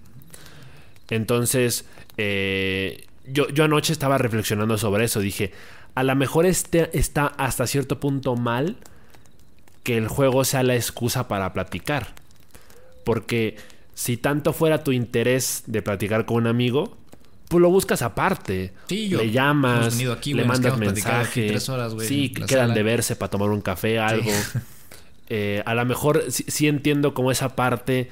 Entonces, 1.10 1.86
eh, 2.18 3.06
yo, 3.26 3.50
yo 3.50 3.64
anoche 3.64 3.94
estaba 3.94 4.18
reflexionando 4.18 4.78
sobre 4.78 5.06
eso. 5.06 5.20
Dije, 5.20 5.52
a 5.96 6.04
lo 6.04 6.16
mejor 6.16 6.46
este 6.46 6.98
está 6.98 7.28
hasta 7.28 7.66
cierto 7.66 8.00
punto 8.00 8.36
mal 8.36 8.78
que 9.84 9.98
el 9.98 10.08
juego 10.08 10.44
sea 10.44 10.64
la 10.64 10.76
excusa 10.76 11.28
para 11.28 11.54
platicar. 11.54 12.14
Porque 13.04 13.58
si 14.00 14.16
tanto 14.16 14.54
fuera 14.54 14.82
tu 14.82 14.94
interés 14.94 15.64
de 15.68 15.82
platicar 15.82 16.26
con 16.26 16.38
un 16.38 16.48
amigo, 16.48 16.96
pues 17.50 17.62
lo 17.62 17.70
buscas 17.70 18.02
aparte. 18.02 18.72
Sí, 18.88 19.10
yo, 19.10 19.18
le 19.18 19.30
llamas, 19.30 20.00
aquí, 20.10 20.34
le 20.34 20.44
wey, 20.44 20.48
mandas 20.48 20.78
mensaje. 20.78 21.50
Horas, 21.68 21.94
wey, 21.96 22.08
sí, 22.08 22.30
quedan 22.30 22.48
sala. 22.48 22.74
de 22.76 22.84
verse 22.84 23.18
para 23.18 23.30
tomar 23.30 23.50
un 23.50 23.60
café, 23.60 24.00
algo. 24.00 24.32
Sí. 24.32 24.60
Eh, 25.32 25.62
a 25.68 25.76
lo 25.76 25.86
mejor 25.86 26.24
sí, 26.30 26.44
sí, 26.48 26.68
entiendo 26.68 27.14
como 27.14 27.30
esa 27.30 27.50
parte 27.56 28.10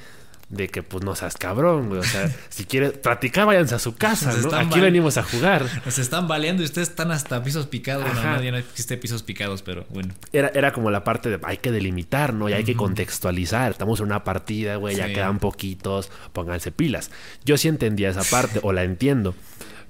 de 0.50 0.70
que 0.70 0.82
pues 0.82 1.04
no 1.04 1.14
seas 1.16 1.36
cabrón, 1.36 1.90
güey. 1.90 2.00
O 2.00 2.04
sea, 2.04 2.30
si 2.50 2.66
quieres 2.66 2.94
platicar, 2.94 3.46
váyanse 3.46 3.76
a 3.76 3.80
su 3.80 3.96
casa, 3.96 4.34
¿no? 4.42 4.56
Aquí 4.56 4.80
venimos 4.80 5.18
a 5.18 5.24
jugar. 5.24 5.66
Nos 5.86 6.00
están 6.00 6.28
baleando 6.28 6.64
y 6.64 6.66
ustedes 6.66 6.90
están 6.90 7.12
hasta 7.12 7.44
pisos 7.44 7.68
picados. 7.68 8.06
Ajá. 8.06 8.38
No, 8.38 8.44
ya 8.44 8.52
no 8.52 8.58
existe 8.58 8.98
pisos 8.98 9.24
picados, 9.24 9.62
pero 9.62 9.86
bueno. 9.90 10.14
Era, 10.32 10.52
era 10.54 10.72
como 10.72 10.90
la 10.90 11.04
parte 11.04 11.30
de 11.30 11.40
hay 11.44 11.58
que 11.58 11.72
delimitar, 11.72 12.34
¿no? 12.34 12.50
Y 12.50 12.54
hay 12.54 12.62
uh 12.62 12.64
-huh. 12.64 12.68
que 12.68 12.76
contextualizar. 12.76 13.72
Estamos 13.72 14.00
en 14.00 14.06
una 14.08 14.24
partida, 14.24 14.78
güey, 14.78 14.96
sí. 14.96 15.02
ya 15.02 15.08
quedan 15.08 15.40
poquitos, 15.40 16.10
pónganse 16.34 16.72
pilas. 16.72 17.12
Yo 17.44 17.58
sí 17.58 17.68
entendía 17.68 18.10
esa 18.10 18.24
parte, 18.24 18.60
o 18.64 18.72
la 18.72 18.84
entiendo. 18.84 19.36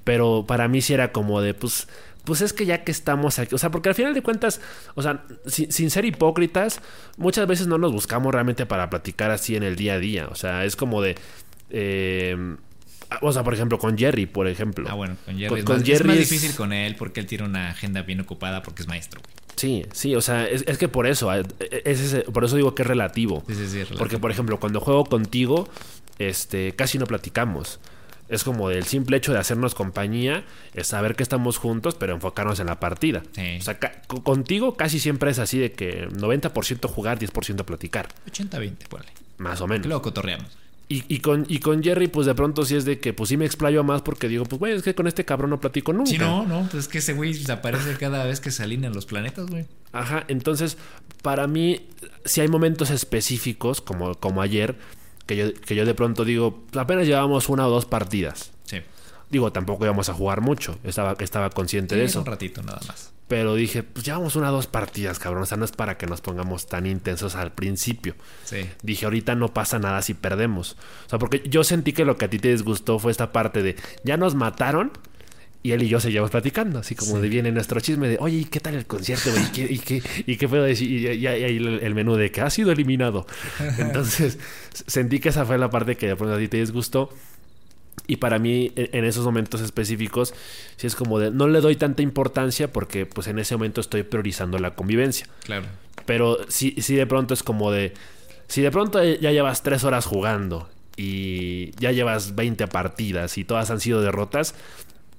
Pero 0.04 0.46
para 0.48 0.68
mí 0.70 0.82
sí 0.82 0.94
era 0.94 1.12
como 1.12 1.42
de, 1.42 1.54
pues, 1.54 1.88
pues 2.28 2.42
es 2.42 2.52
que 2.52 2.66
ya 2.66 2.84
que 2.84 2.92
estamos 2.92 3.40
aquí, 3.40 3.56
o 3.56 3.58
sea, 3.58 3.72
porque 3.72 3.88
al 3.88 3.96
final 3.96 4.14
de 4.14 4.22
cuentas, 4.22 4.60
o 4.96 5.02
sea, 5.02 5.24
sin, 5.46 5.72
sin, 5.72 5.90
ser 5.90 6.04
hipócritas, 6.04 6.82
muchas 7.16 7.48
veces 7.48 7.68
no 7.68 7.78
nos 7.78 7.94
buscamos 7.94 8.34
realmente 8.34 8.66
para 8.66 8.90
platicar 8.90 9.32
así 9.32 9.56
en 9.56 9.64
el 9.64 9.78
día 9.78 9.94
a 9.94 10.00
día, 10.00 10.28
o 10.28 10.36
sea, 10.36 10.66
es 10.66 10.76
como 10.76 11.02
de... 11.02 11.16
Eh, 11.70 12.58
o 13.22 13.32
sea, 13.32 13.46
por 13.46 13.54
ejemplo, 13.54 13.80
con 13.80 13.98
Jerry, 13.98 14.26
por 14.26 14.50
ejemplo. 14.50 14.90
Ah, 14.90 14.94
bueno, 14.94 15.16
con 15.24 15.38
Jerry, 15.38 15.48
con, 15.48 15.58
es, 15.60 15.64
con 15.64 15.78
más, 15.78 15.86
Jerry 15.86 16.00
es 16.02 16.06
más 16.06 16.18
difícil 16.18 16.54
con 16.54 16.74
él 16.74 16.98
porque 16.98 17.22
él 17.22 17.28
tiene 17.28 17.46
una 17.46 17.70
agenda 17.70 18.02
bien 18.02 18.20
ocupada 18.20 18.62
porque 18.62 18.82
es 18.82 18.90
maestro. 18.90 19.22
Sí, 19.56 19.86
sí, 19.94 20.14
o 20.14 20.20
sea, 20.20 20.46
es, 20.46 20.66
es 20.68 20.78
que 20.78 20.90
por 20.90 21.08
eso, 21.08 21.32
es, 21.34 21.46
es, 21.86 22.24
por 22.26 22.44
eso 22.44 22.58
digo 22.58 22.76
que 22.76 22.82
es 22.82 22.88
relativo. 22.88 23.46
Sí, 23.48 23.56
sí, 23.56 23.68
sí, 23.68 23.76
relativo. 23.76 24.00
Porque, 24.00 24.18
por 24.18 24.32
ejemplo, 24.32 24.60
cuando 24.60 24.82
juego 24.82 25.06
contigo, 25.06 25.70
este, 26.20 26.74
casi 26.74 26.98
no 26.98 27.06
platicamos. 27.06 27.80
Es 28.30 28.44
como 28.44 28.70
el 28.70 28.86
simple 28.86 29.18
hecho 29.18 29.32
de 29.32 29.40
hacernos 29.40 29.74
compañía, 29.74 30.44
es 30.74 30.88
saber 30.88 31.16
que 31.16 31.24
estamos 31.24 31.58
juntos, 31.58 31.96
pero 31.96 32.14
enfocarnos 32.14 32.60
en 32.60 32.68
la 32.68 32.80
partida. 32.80 33.24
Sí. 33.32 33.58
O 33.60 33.62
sea, 33.62 33.80
ca 33.80 34.02
contigo 34.24 34.76
casi 34.76 35.00
siempre 35.00 35.32
es 35.32 35.40
así 35.40 35.58
de 35.58 35.72
que 35.72 36.08
90% 36.10 36.88
jugar, 36.88 37.20
10% 37.20 37.64
platicar. 37.64 38.10
80-20, 38.32 38.88
por 38.90 39.02
ahí. 39.02 39.08
Más 39.38 39.62
o 39.62 39.68
menos. 39.68 39.88
Luego 39.88 40.02
cotorreamos. 40.02 40.58
Y, 40.90 41.04
y 41.14 41.20
con, 41.20 41.46
y 41.50 41.60
con 41.60 41.84
Jerry, 41.84 42.08
pues 42.08 42.28
de 42.28 42.34
pronto 42.34 42.64
sí 42.64 42.76
es 42.76 42.86
de 42.86 43.00
que, 43.00 43.12
pues 43.12 43.28
sí 43.28 43.36
me 43.36 43.46
explayo 43.46 43.84
más 43.84 44.02
porque 44.02 44.30
digo, 44.30 44.46
pues 44.46 44.58
güey, 44.58 44.74
es 44.74 44.84
que 44.84 44.96
con 44.96 45.06
este 45.06 45.26
cabrón 45.26 45.50
no 45.50 45.60
platico 45.60 45.92
nunca. 45.92 46.10
Sí, 46.10 46.18
no, 46.18 46.46
no, 46.46 46.62
pues 46.72 46.84
es 46.84 46.88
que 46.88 47.00
ese 47.00 47.14
güey 47.14 47.34
desaparece 47.34 47.98
cada 47.98 48.24
vez 48.24 48.40
que 48.40 48.52
se 48.52 48.64
alinean 48.64 48.94
los 48.94 49.06
planetas, 49.06 49.48
güey. 49.48 49.66
Ajá, 49.92 50.24
entonces, 50.30 50.78
para 51.22 51.46
mí, 51.46 51.88
si 52.24 52.40
hay 52.40 52.48
momentos 52.48 52.90
específicos, 52.90 53.82
como, 53.82 54.16
como 54.16 54.42
ayer, 54.42 54.78
que 55.28 55.38
yo, 55.38 55.54
que 55.54 55.76
yo 55.76 55.86
de 55.86 55.94
pronto 55.94 56.26
digo, 56.26 56.64
apenas 56.76 57.06
llevamos 57.06 57.50
una 57.50 57.68
o 57.68 57.70
dos 57.70 57.86
partidas. 57.86 58.52
Sí. 58.64 58.82
Digo, 59.30 59.52
tampoco 59.52 59.84
íbamos 59.86 60.10
a 60.10 60.14
jugar 60.14 60.42
mucho, 60.42 60.80
estaba, 60.84 61.16
estaba 61.20 61.50
consciente 61.52 61.96
de 61.96 62.06
eso. 62.06 62.20
Un 62.20 62.26
ratito 62.26 62.64
nada 62.64 62.80
más. 62.88 63.12
Pero 63.28 63.56
dije, 63.56 63.84
pues 63.84 64.06
llevamos 64.06 64.38
una 64.38 64.50
o 64.50 64.54
dos 64.54 64.68
partidas, 64.68 65.20
cabrón. 65.20 65.44
O 65.44 65.46
sea, 65.46 65.58
no 65.58 65.66
es 65.66 65.74
para 65.74 65.98
que 65.98 66.08
nos 66.08 66.22
pongamos 66.22 66.68
tan 66.68 66.86
intensos 66.86 67.36
al 67.36 67.52
principio. 67.52 68.16
Sí. 68.46 68.70
Dije, 68.82 69.06
ahorita 69.06 69.36
no 69.36 69.54
pasa 69.54 69.80
nada 69.80 70.02
si 70.02 70.14
perdemos. 70.14 70.78
O 71.06 71.10
sea, 71.10 71.20
porque 71.20 71.44
yo 71.46 71.66
sentí 71.66 71.92
que 71.92 72.06
lo 72.06 72.16
que 72.16 72.26
a 72.26 72.30
ti 72.30 72.40
te 72.40 72.50
disgustó 72.50 73.00
fue 73.00 73.12
esta 73.12 73.34
parte 73.34 73.64
de, 73.64 73.76
ya 74.06 74.16
nos 74.16 74.34
mataron. 74.36 74.94
Y 75.68 75.74
él 75.74 75.84
y 75.84 75.90
yo 75.90 76.00
seguíamos 76.00 76.32
platicando, 76.32 76.80
así 76.80 76.96
como 76.96 77.20
de 77.20 77.28
viene 77.28 77.52
nuestro 77.52 77.82
chisme 77.82 78.08
de, 78.08 78.18
oye, 78.22 78.38
¿y 78.38 78.46
qué 78.46 78.62
tal 78.62 78.76
el 78.76 78.86
concierto? 78.86 79.32
¿Y 79.38 79.52
qué, 79.52 79.68
y 79.70 79.80
qué, 79.80 80.02
y 80.26 80.38
qué 80.38 80.48
puedo 80.48 80.64
decir? 80.64 80.90
Y, 80.90 81.28
ahí 81.28 81.58
el, 81.58 81.82
el 81.84 81.94
menú 81.94 82.16
de 82.16 82.32
que 82.32 82.40
ha 82.40 82.50
sido 82.50 82.72
eliminado. 82.72 83.28
Entonces, 83.78 84.40
sentí 84.72 85.20
que 85.20 85.28
esa 85.28 85.46
fue 85.46 85.58
la 85.58 85.70
parte 85.70 85.98
que 85.98 86.08
de 86.08 86.16
pronto 86.16 86.36
a 86.36 86.38
ti 86.38 86.48
te 86.48 86.56
disgustó. 86.56 87.10
Y 88.08 88.16
para 88.16 88.40
mí, 88.40 88.72
en 88.78 88.88
en 88.94 89.04
esos 89.04 89.26
momentos 89.26 89.60
específicos, 89.60 90.34
sí 90.78 90.88
es 90.88 90.96
como 90.96 91.20
de, 91.20 91.32
no 91.32 91.50
le 91.50 91.60
doy 91.60 91.76
tanta 91.76 92.02
importancia 92.02 92.72
porque 92.72 93.06
pues 93.06 93.28
en 93.28 93.38
ese 93.38 93.56
momento 93.56 93.82
estoy 93.82 94.04
priorizando 94.04 94.60
la 94.60 94.74
convivencia. 94.74 95.28
Claro. 95.44 95.66
Pero 96.06 96.38
sí, 96.48 96.76
sí 96.78 96.96
de 96.96 97.08
pronto 97.08 97.34
es 97.34 97.44
como 97.44 97.72
de, 97.72 97.94
si 98.48 98.62
de 98.62 98.72
pronto 98.72 99.04
ya 99.04 99.34
llevas 99.34 99.64
tres 99.64 99.84
horas 99.84 100.06
jugando 100.06 100.70
y 100.96 101.72
ya 101.78 101.92
llevas 101.92 102.36
20 102.36 102.68
partidas 102.68 103.38
y 103.38 103.44
todas 103.44 103.70
han 103.70 103.82
sido 103.82 104.02
derrotas, 104.02 104.56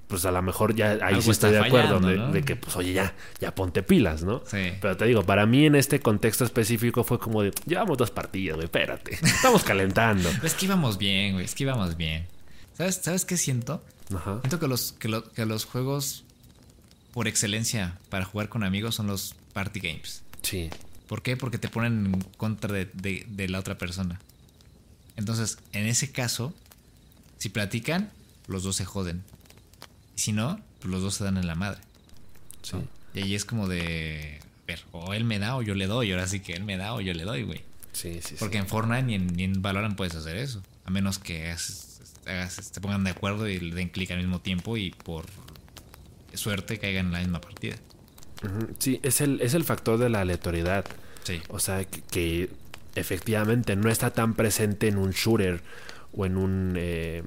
pues 0.09 0.25
a 0.25 0.31
lo 0.31 0.41
mejor 0.43 0.75
ya 0.75 0.93
ahí 0.93 0.99
Algo 1.03 1.23
sí 1.23 1.31
estoy 1.31 1.53
de 1.53 1.59
acuerdo, 1.61 2.01
de, 2.01 2.43
que 2.43 2.57
pues 2.57 2.75
oye 2.77 2.93
ya, 2.95 3.15
ya 3.41 3.55
ponte 3.55 3.83
pilas, 3.83 4.25
¿no? 4.25 4.43
Sí. 4.47 4.73
Pero 4.81 4.97
te 4.97 5.05
digo, 5.05 5.23
para 5.25 5.47
mí 5.47 5.67
en 5.67 5.75
este 5.75 6.01
contexto 6.01 6.45
específico 6.45 7.05
fue 7.05 7.19
como 7.19 7.43
de, 7.43 7.53
llevamos 7.67 7.97
dos 7.99 8.11
partidas, 8.11 8.57
güey, 8.57 8.65
espérate, 8.65 9.15
estamos 9.23 9.63
calentando. 9.65 10.29
Es 10.43 10.55
que 10.55 10.65
íbamos 10.67 10.99
bien, 10.99 11.35
güey. 11.35 11.45
Es 11.45 11.55
que 11.55 11.65
íbamos 11.65 11.97
bien. 11.97 12.27
¿Sabes, 12.77 12.97
¿sabes 13.03 13.25
qué 13.25 13.37
siento? 13.37 13.85
Ajá. 14.15 14.39
Siento 14.41 14.59
que 14.59 14.67
los, 14.69 14.93
que, 14.93 15.09
lo- 15.09 15.31
que 15.33 15.45
los 15.47 15.65
juegos 15.67 16.25
por 17.13 17.29
excelencia 17.29 17.99
para 18.09 18.25
jugar 18.25 18.49
con 18.49 18.65
amigos 18.65 18.95
son 18.95 19.07
los 19.09 19.35
party 19.53 19.81
games. 19.81 20.23
Sí, 20.43 20.71
¿Por 21.09 21.23
qué? 21.23 21.37
Porque 21.37 21.59
te 21.59 21.69
ponen 21.69 22.07
en 22.07 22.21
contra 22.37 22.73
de, 22.73 22.89
de- 22.95 23.27
de 23.29 23.49
la 23.49 23.59
otra 23.59 23.77
persona. 23.79 24.21
Entonces, 25.17 25.59
en 25.73 25.87
ese 25.87 26.13
caso, 26.13 26.55
si 27.39 27.49
platican, 27.49 28.11
los 28.47 28.63
dos 28.63 28.77
se 28.77 28.85
joden. 28.85 29.25
Y 30.19 30.21
si 30.21 30.33
no, 30.33 30.61
pues 30.81 30.91
los 30.91 31.01
dos 31.01 31.15
se 31.15 31.23
dan 31.23 31.37
en 31.37 31.47
la 31.47 31.55
madre. 31.55 31.79
sí. 32.63 32.77
Y 33.15 33.21
ahí 33.23 33.35
es 33.37 33.45
como 33.45 33.69
de. 33.69 34.41
A 34.65 34.67
ver, 34.67 34.81
o 34.93 35.15
él 35.15 35.23
me 35.25 35.39
da 35.39 35.55
o 35.57 35.63
yo 35.63 35.75
le 35.77 35.87
doy. 35.87 36.11
Ahora 36.11 36.27
sí 36.27 36.41
que 36.41 36.55
él 36.55 36.65
me 36.65 36.77
da 36.77 36.93
o 36.93 37.01
yo 37.01 37.15
le 37.15 37.23
doy, 37.23 37.43
güey. 37.45 37.61
Sí, 37.93 38.15
sí, 38.15 38.31
sí. 38.31 38.37
Porque 38.41 38.59
en 38.59 38.67
Fortnite 38.67 39.03
ni 39.05 39.15
en, 39.15 39.27
ni 39.29 39.45
en 39.45 39.63
Valorant 39.63 39.97
puedes 39.97 40.15
hacer 40.17 40.37
eso. 40.37 40.61
A 40.85 40.91
menos 40.91 41.19
que 41.21 41.47
hagas- 41.51 42.01
hagas- 42.27 42.73
te 42.73 42.81
pongan 42.81 43.05
de 43.05 43.11
acuerdo 43.11 43.49
y 43.49 43.61
le 43.61 43.75
den 43.77 43.89
clic 43.91 44.11
al 44.11 44.19
mismo 44.19 44.41
tiempo 44.41 44.77
y 44.77 44.91
por 44.91 45.25
suerte 46.35 46.79
caigan 46.79 47.07
en 47.07 47.13
la 47.13 47.19
misma 47.21 47.41
partida. 47.41 47.77
Sí, 48.79 49.01
es 49.03 49.21
el, 49.21 49.41
es 49.41 49.55
el 49.55 49.65
factor 49.65 49.99
de 49.99 50.09
la 50.11 50.21
aleatoriedad. 50.21 50.85
Sí. 51.25 51.41
O 51.49 51.59
sea, 51.61 51.85
que, 51.85 52.03
que 52.03 52.51
efectivamente 52.95 53.75
no 53.77 53.89
está 53.91 54.11
tan 54.11 54.35
presente 54.35 54.89
en 54.89 54.99
un 54.99 55.11
shooter 55.13 55.63
o 56.13 56.27
en 56.27 56.37
un, 56.37 56.75
eh, 56.77 57.23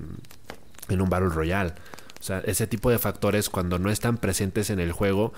en 0.89 1.01
un 1.01 1.09
Battle 1.09 1.29
Royale. 1.29 1.73
O 2.21 2.23
sea, 2.23 2.39
ese 2.45 2.67
tipo 2.67 2.89
de 2.89 2.99
factores 2.99 3.49
cuando 3.49 3.79
no 3.79 3.89
están 3.91 4.17
presentes 4.17 4.69
en 4.69 4.79
el 4.79 4.93
juego, 4.93 5.33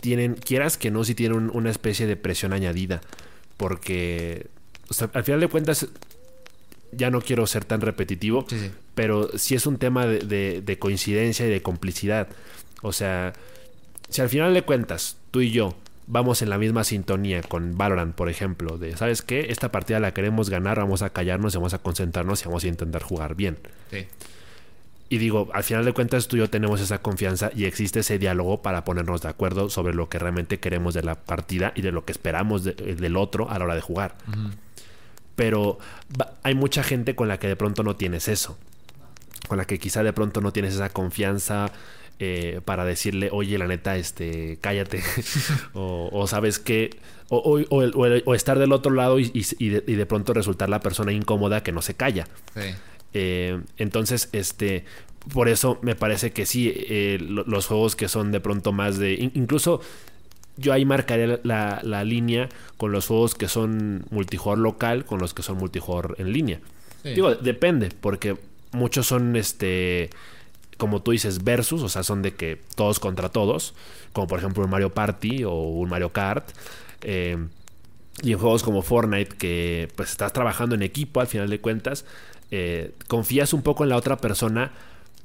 tienen, 0.00 0.34
quieras 0.34 0.76
que 0.78 0.90
no, 0.92 1.02
si 1.04 1.14
tienen 1.16 1.36
un- 1.38 1.50
una 1.52 1.70
especie 1.70 2.06
de 2.06 2.16
presión 2.16 2.52
añadida. 2.52 3.00
Porque, 3.56 4.46
o 4.88 4.94
sea, 4.94 5.10
al 5.14 5.24
final 5.24 5.40
de 5.40 5.48
cuentas, 5.48 5.88
ya 6.92 7.10
no 7.10 7.20
quiero 7.20 7.46
ser 7.46 7.64
tan 7.64 7.80
repetitivo, 7.80 8.46
Sí, 8.48 8.58
sí. 8.58 8.70
pero 8.94 9.30
sí 9.38 9.54
es 9.54 9.66
un 9.66 9.78
tema 9.78 10.06
de, 10.06 10.18
de- 10.20 10.62
de 10.62 10.78
coincidencia 10.78 11.46
y 11.46 11.50
de 11.50 11.62
complicidad. 11.62 12.28
O 12.82 12.92
sea, 12.92 13.32
si 14.08 14.20
al 14.20 14.28
final 14.28 14.54
de 14.54 14.62
cuentas, 14.62 15.16
tú 15.30 15.40
y 15.40 15.50
yo 15.50 15.74
vamos 16.06 16.40
en 16.42 16.50
la 16.50 16.58
misma 16.58 16.84
sintonía 16.84 17.40
con 17.42 17.76
Valorant, 17.76 18.14
por 18.14 18.28
ejemplo, 18.28 18.78
de, 18.78 18.96
¿sabes 18.96 19.22
qué? 19.22 19.46
Esta 19.50 19.72
partida 19.72 19.98
la 19.98 20.14
queremos 20.14 20.50
ganar, 20.50 20.78
vamos 20.78 21.02
a 21.02 21.10
callarnos, 21.10 21.54
vamos 21.56 21.74
a 21.74 21.78
concentrarnos 21.78 22.42
y 22.42 22.44
vamos 22.44 22.62
a 22.64 22.68
intentar 22.68 23.02
jugar 23.02 23.34
bien. 23.34 23.58
Sí. 23.90 24.06
Y 25.08 25.18
digo, 25.18 25.48
al 25.52 25.62
final 25.62 25.84
de 25.84 25.92
cuentas 25.92 26.26
tú 26.26 26.36
y 26.36 26.40
yo 26.40 26.50
tenemos 26.50 26.80
esa 26.80 26.98
confianza 26.98 27.50
y 27.54 27.64
existe 27.64 28.00
ese 28.00 28.18
diálogo 28.18 28.60
para 28.62 28.84
ponernos 28.84 29.22
de 29.22 29.28
acuerdo 29.28 29.70
sobre 29.70 29.94
lo 29.94 30.08
que 30.08 30.18
realmente 30.18 30.58
queremos 30.58 30.94
de 30.94 31.02
la 31.04 31.14
partida 31.14 31.72
y 31.76 31.82
de 31.82 31.92
lo 31.92 32.04
que 32.04 32.10
esperamos 32.12 32.64
de- 32.64 32.72
del 32.74 33.16
otro 33.16 33.48
a 33.50 33.58
la 33.58 33.66
hora 33.66 33.74
de 33.76 33.80
jugar. 33.82 34.16
Pero 35.36 35.78
hay 36.42 36.54
mucha 36.54 36.82
gente 36.82 37.14
con 37.14 37.28
la 37.28 37.38
que 37.38 37.46
de 37.46 37.56
pronto 37.56 37.82
no 37.82 37.94
tienes 37.96 38.26
eso. 38.28 38.58
Con 39.48 39.58
la 39.58 39.64
que 39.64 39.78
quizá 39.78 40.02
de 40.02 40.12
pronto 40.12 40.40
no 40.40 40.52
tienes 40.52 40.74
esa 40.74 40.88
confianza 40.88 41.70
eh, 42.18 42.60
para 42.64 42.84
decirle, 42.86 43.28
oye, 43.30 43.58
la 43.58 43.66
neta, 43.66 43.96
este, 43.96 44.58
cállate. 44.62 45.02
o, 45.74 46.08
o 46.12 46.26
sabes 46.26 46.58
que... 46.58 46.90
O, 47.28 47.58
el- 47.58 47.66
o 47.70 48.06
el- 48.06 48.22
o 48.24 48.34
estar 48.34 48.58
del 48.58 48.72
otro 48.72 48.92
lado 48.92 49.18
y, 49.18 49.30
y- 49.34 49.64
y 49.64 49.68
de, 49.68 49.84
y 49.86 49.94
de 49.94 50.06
pronto 50.06 50.32
resultar 50.32 50.68
la 50.68 50.80
persona 50.80 51.12
incómoda 51.12 51.62
que 51.62 51.72
no 51.72 51.82
se 51.82 51.94
calla. 51.94 52.26
Sí. 52.54 52.60
Eh, 53.18 53.60
entonces, 53.78 54.28
este, 54.32 54.84
por 55.32 55.48
eso 55.48 55.78
me 55.80 55.94
parece 55.94 56.32
que 56.32 56.44
sí, 56.44 56.70
eh, 56.74 57.16
lo- 57.20 57.44
los 57.44 57.66
juegos 57.66 57.96
que 57.96 58.08
son 58.08 58.30
de 58.30 58.40
pronto 58.40 58.72
más 58.72 58.98
de, 58.98 59.14
in- 59.14 59.32
incluso 59.34 59.80
yo 60.58 60.72
ahí 60.74 60.84
marcaré 60.84 61.40
la, 61.44 61.80
la 61.82 62.04
línea 62.04 62.48
con 62.76 62.92
los 62.92 63.06
juegos 63.06 63.34
que 63.34 63.48
son 63.48 64.04
multijugador 64.10 64.58
local, 64.58 65.04
con 65.06 65.18
los 65.18 65.32
que 65.32 65.42
son 65.42 65.56
multijugador 65.56 66.14
en 66.18 66.30
línea. 66.32 66.60
Sí. 67.02 67.10
Digo, 67.14 67.34
depende, 67.34 67.88
porque 68.00 68.36
muchos 68.72 69.06
son, 69.06 69.34
este, 69.36 70.10
como 70.76 71.00
tú 71.00 71.12
dices, 71.12 71.42
versus, 71.42 71.82
o 71.82 71.88
sea, 71.88 72.02
son 72.02 72.20
de 72.20 72.34
que 72.34 72.60
todos 72.74 73.00
contra 73.00 73.30
todos, 73.30 73.74
como 74.12 74.26
por 74.26 74.38
ejemplo 74.40 74.62
un 74.64 74.70
Mario 74.70 74.90
Party 74.92 75.44
o 75.44 75.52
un 75.54 75.88
Mario 75.88 76.10
Kart. 76.12 76.50
eh, 77.02 77.38
y 78.22 78.32
en 78.32 78.38
juegos 78.38 78.62
como 78.62 78.80
Fortnite, 78.80 79.36
que 79.36 79.88
pues 79.94 80.10
estás 80.10 80.32
trabajando 80.32 80.74
en 80.74 80.82
equipo 80.82 81.20
al 81.20 81.26
final 81.26 81.50
de 81.50 81.60
cuentas, 81.60 82.06
eh, 82.50 82.92
confías 83.08 83.52
un 83.52 83.62
poco 83.62 83.82
en 83.84 83.90
la 83.90 83.96
otra 83.96 84.16
persona 84.16 84.72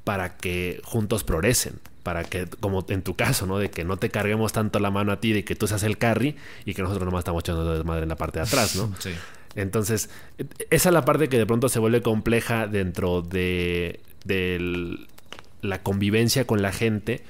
para 0.04 0.36
que 0.36 0.80
juntos 0.84 1.24
progresen. 1.24 1.74
Para 2.02 2.24
que, 2.24 2.46
como 2.58 2.84
en 2.88 3.02
tu 3.02 3.14
caso, 3.14 3.46
¿no? 3.46 3.58
De 3.58 3.70
que 3.70 3.84
no 3.84 3.96
te 3.96 4.10
carguemos 4.10 4.52
tanto 4.52 4.80
la 4.80 4.90
mano 4.90 5.12
a 5.12 5.20
ti, 5.20 5.32
de 5.32 5.44
que 5.44 5.54
tú 5.54 5.68
seas 5.68 5.84
el 5.84 5.98
carry 5.98 6.34
y 6.64 6.74
que 6.74 6.82
nosotros 6.82 7.04
nomás 7.04 7.20
estamos 7.20 7.44
echando 7.44 7.72
desmadre 7.74 8.02
en 8.02 8.08
la 8.08 8.16
parte 8.16 8.40
de 8.40 8.44
atrás, 8.46 8.74
¿no? 8.74 8.92
Sí. 8.98 9.10
Entonces, 9.54 10.10
e- 10.38 10.46
esa 10.70 10.88
es 10.88 10.92
la 10.92 11.04
parte 11.04 11.28
que 11.28 11.38
de 11.38 11.46
pronto 11.46 11.68
se 11.68 11.78
vuelve 11.78 12.02
compleja 12.02 12.66
dentro 12.66 13.22
de, 13.22 14.00
la 15.60 15.82
convivencia 15.82 16.44
con 16.46 16.60
la 16.62 16.72
gente, 16.72 17.22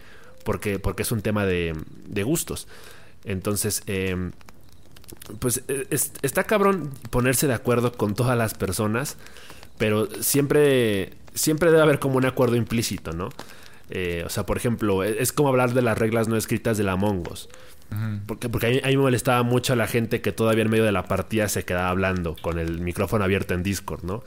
porque, 0.44 0.78
porque 0.78 1.02
es 1.02 1.12
un 1.12 1.20
tema 1.20 1.44
de, 1.44 1.74
de 2.06 2.22
gustos. 2.22 2.66
Entonces, 3.24 3.82
eh, 3.86 4.30
pues 5.38 5.62
es- 5.90 6.12
está 6.22 6.44
cabrón 6.44 6.90
ponerse 7.10 7.46
de 7.46 7.54
acuerdo 7.54 7.92
con 7.92 8.14
todas 8.14 8.38
las 8.38 8.54
personas, 8.54 9.16
pero 9.82 10.06
siempre, 10.20 11.14
siempre 11.34 11.72
debe 11.72 11.82
haber 11.82 11.98
como 11.98 12.16
un 12.16 12.24
acuerdo 12.24 12.54
implícito, 12.54 13.12
¿no? 13.12 13.30
Eh, 13.90 14.22
o 14.24 14.28
sea, 14.28 14.46
por 14.46 14.56
ejemplo, 14.56 15.02
e- 15.02 15.20
es 15.20 15.32
como 15.32 15.48
hablar 15.48 15.74
de 15.74 15.82
las 15.82 15.98
reglas 15.98 16.28
no 16.28 16.36
escritas 16.36 16.78
de 16.78 16.84
la 16.84 16.94
Mongos. 16.94 17.48
Porque, 18.28 18.48
porque 18.48 18.66
a, 18.68 18.70
mí, 18.70 18.80
a 18.84 18.86
mí 18.86 18.96
me 18.96 19.02
molestaba 19.02 19.42
mucho 19.42 19.72
a 19.72 19.76
la 19.76 19.88
gente 19.88 20.20
que 20.20 20.30
todavía 20.30 20.62
en 20.62 20.70
medio 20.70 20.84
de 20.84 20.92
la 20.92 21.08
partida 21.08 21.48
se 21.48 21.64
quedaba 21.64 21.88
hablando 21.88 22.36
con 22.40 22.60
el 22.60 22.78
micrófono 22.78 23.24
abierto 23.24 23.54
en 23.54 23.64
Discord, 23.64 24.04
¿no? 24.04 24.22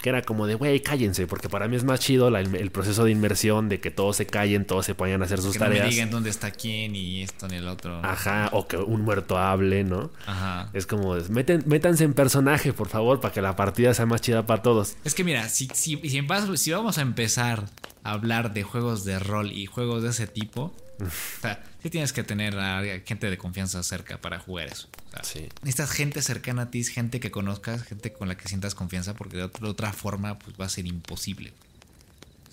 Que 0.00 0.10
era 0.10 0.22
como 0.22 0.46
de, 0.46 0.54
güey, 0.54 0.80
cállense, 0.80 1.26
porque 1.26 1.48
para 1.48 1.66
mí 1.66 1.74
es 1.74 1.82
más 1.82 1.98
chido 1.98 2.30
la- 2.30 2.38
el 2.40 2.70
proceso 2.70 3.04
de 3.04 3.10
inmersión, 3.10 3.68
de 3.68 3.80
que 3.80 3.90
todos 3.90 4.16
se 4.16 4.26
callen, 4.26 4.64
todos 4.64 4.86
se 4.86 4.92
vayan 4.92 5.22
a 5.22 5.24
hacer 5.24 5.40
sus 5.40 5.54
Que 5.54 5.58
no 5.58 5.64
me 5.66 5.74
tareas. 5.76 5.90
digan 5.92 6.10
dónde 6.10 6.30
está 6.30 6.52
quién 6.52 6.94
y 6.94 7.22
esto 7.22 7.48
ni 7.48 7.56
el 7.56 7.66
otro. 7.66 8.00
Ajá, 8.04 8.48
o 8.52 8.68
que 8.68 8.76
un 8.76 9.02
muerto 9.02 9.36
hable, 9.38 9.82
¿no? 9.82 10.10
Ajá. 10.26 10.70
Es 10.72 10.86
como, 10.86 11.16
meten, 11.30 11.64
métanse 11.66 12.04
en 12.04 12.14
personaje, 12.14 12.72
por 12.72 12.88
favor, 12.88 13.20
para 13.20 13.34
que 13.34 13.42
la 13.42 13.56
partida 13.56 13.92
sea 13.92 14.06
más 14.06 14.20
chida 14.20 14.46
para 14.46 14.62
todos. 14.62 14.94
Es 15.04 15.14
que 15.14 15.24
mira, 15.24 15.48
si, 15.48 15.68
si, 15.74 15.96
si, 16.08 16.22
si 16.56 16.70
vamos 16.70 16.98
a 16.98 17.02
empezar 17.02 17.64
a 18.04 18.12
hablar 18.12 18.54
de 18.54 18.62
juegos 18.62 19.04
de 19.04 19.18
rol 19.18 19.50
y 19.50 19.66
juegos 19.66 20.04
de 20.04 20.10
ese 20.10 20.28
tipo, 20.28 20.72
o 21.00 21.40
sea, 21.40 21.64
sí 21.82 21.90
tienes 21.90 22.12
que 22.12 22.24
tener 22.24 22.58
a 22.58 22.82
gente 23.04 23.30
de 23.30 23.38
confianza 23.38 23.82
cerca 23.82 24.20
para 24.20 24.38
jugar 24.38 24.68
eso. 24.68 24.88
O 25.08 25.10
sea, 25.10 25.24
Sí. 25.24 25.48
Necesitas 25.62 25.90
gente 25.90 26.22
cercana 26.22 26.62
a 26.62 26.70
ti, 26.70 26.82
gente 26.84 27.20
que 27.20 27.30
conozcas, 27.30 27.82
gente 27.82 28.12
con 28.12 28.28
la 28.28 28.36
que 28.36 28.48
sientas 28.48 28.74
confianza, 28.74 29.14
porque 29.14 29.36
de 29.36 29.44
otra, 29.44 29.64
de 29.64 29.70
otra 29.70 29.92
forma 29.92 30.38
pues, 30.38 30.56
va 30.60 30.66
a 30.66 30.68
ser 30.68 30.86
imposible. 30.86 31.52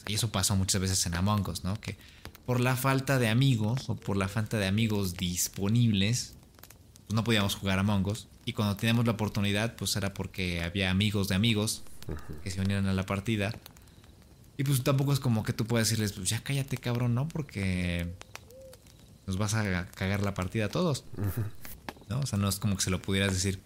Y 0.07 0.15
eso 0.15 0.31
pasó 0.31 0.55
muchas 0.55 0.81
veces 0.81 1.05
en 1.05 1.15
Among 1.15 1.47
Us, 1.49 1.63
¿no? 1.63 1.79
Que 1.79 1.97
por 2.45 2.59
la 2.59 2.75
falta 2.75 3.17
de 3.17 3.27
amigos 3.29 3.89
o 3.89 3.95
por 3.95 4.17
la 4.17 4.27
falta 4.27 4.57
de 4.57 4.67
amigos 4.67 5.15
disponibles, 5.15 6.35
pues 7.07 7.15
no 7.15 7.23
podíamos 7.23 7.55
jugar 7.55 7.79
Among 7.79 8.07
Us. 8.07 8.27
Y 8.45 8.53
cuando 8.53 8.75
teníamos 8.75 9.05
la 9.05 9.13
oportunidad, 9.13 9.75
pues 9.75 9.95
era 9.95 10.13
porque 10.13 10.61
había 10.61 10.91
amigos 10.91 11.27
de 11.27 11.35
amigos 11.35 11.83
que 12.43 12.51
se 12.51 12.61
unieran 12.61 12.85
a 12.87 12.93
la 12.93 13.05
partida. 13.05 13.51
Y 14.57 14.63
pues 14.63 14.83
tampoco 14.83 15.11
es 15.11 15.19
como 15.19 15.43
que 15.43 15.53
tú 15.53 15.65
puedas 15.65 15.89
decirles, 15.89 16.13
pues 16.13 16.29
ya 16.29 16.41
cállate 16.43 16.77
cabrón, 16.77 17.15
¿no? 17.15 17.27
Porque 17.27 18.07
nos 19.27 19.37
vas 19.37 19.53
a 19.53 19.87
cagar 19.87 20.21
la 20.21 20.33
partida 20.33 20.65
a 20.65 20.69
todos. 20.69 21.03
¿No? 22.09 22.19
O 22.19 22.25
sea, 22.25 22.37
no 22.37 22.47
es 22.47 22.57
como 22.57 22.75
que 22.75 22.83
se 22.83 22.91
lo 22.91 23.01
pudieras 23.01 23.33
decir 23.33 23.59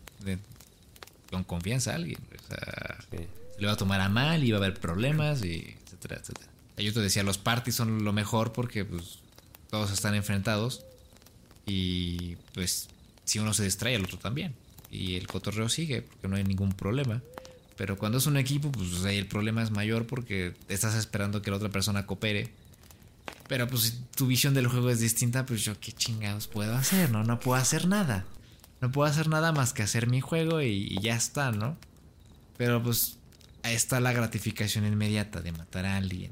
con 1.30 1.44
confianza 1.44 1.92
a 1.92 1.96
alguien. 1.96 2.20
O 2.20 2.48
sea, 2.48 2.98
se 3.10 3.28
le 3.58 3.68
va 3.68 3.74
a 3.74 3.78
tomar 3.78 4.02
a 4.02 4.10
mal 4.10 4.44
y 4.44 4.52
va 4.52 4.58
a 4.58 4.62
haber 4.62 4.80
problemas 4.80 5.44
y 5.44 5.76
etcétera, 5.86 6.18
etcétera. 6.22 6.48
Yo 6.78 6.94
te 6.94 7.02
decía, 7.02 7.24
los 7.24 7.38
parties 7.38 7.76
son 7.76 8.06
lo 8.06 8.14
mejor 8.14 8.54
porque 8.54 8.86
pues 8.86 9.20
todos 9.70 9.92
están 9.92 10.16
enfrentados 10.16 10.86
y 11.66 12.38
pues 12.54 12.90
si 13.26 13.40
uno 13.40 13.54
se 13.54 13.64
distrae, 13.64 13.96
el 13.96 14.06
otro 14.06 14.18
también. 14.18 14.56
Y 14.90 15.16
el 15.16 15.28
cotorreo 15.28 15.70
sigue 15.70 16.02
porque 16.02 16.28
no 16.28 16.38
hay 16.38 16.44
ningún 16.44 16.72
problema. 16.72 17.22
Pero 17.76 17.98
cuando 17.98 18.18
es 18.18 18.26
un 18.26 18.38
equipo, 18.38 18.72
pues 18.72 19.04
ahí 19.06 19.18
el 19.18 19.28
problema 19.28 19.62
es 19.62 19.72
mayor 19.72 20.08
porque 20.08 20.54
estás 20.68 20.96
esperando 20.96 21.42
que 21.42 21.52
la 21.52 21.58
otra 21.58 21.70
persona 21.70 22.06
coopere. 22.06 22.50
Pero 23.48 23.68
pues 23.68 23.82
si 23.82 23.92
tu 24.16 24.28
visión 24.28 24.54
del 24.54 24.68
juego 24.68 24.92
es 24.92 25.00
distinta, 25.00 25.46
pues 25.46 25.64
yo 25.64 25.80
qué 25.80 25.92
chingados 25.92 26.48
puedo 26.48 26.76
hacer, 26.76 27.10
¿no? 27.10 27.24
No 27.24 27.40
puedo 27.40 27.60
hacer 27.60 27.88
nada. 27.88 28.26
No 28.80 28.92
puedo 28.92 29.10
hacer 29.10 29.28
nada 29.28 29.52
más 29.52 29.74
que 29.74 29.82
hacer 29.82 30.08
mi 30.08 30.22
juego 30.22 30.62
y, 30.62 30.96
ya 31.02 31.16
está, 31.16 31.52
¿no? 31.52 31.76
Pero 32.58 32.82
pues 32.84 33.18
ahí 33.64 33.74
está 33.76 34.00
la 34.00 34.14
gratificación 34.14 34.86
inmediata 34.86 35.42
de 35.42 35.52
matar 35.52 35.86
a 35.86 35.98
alguien, 35.98 36.32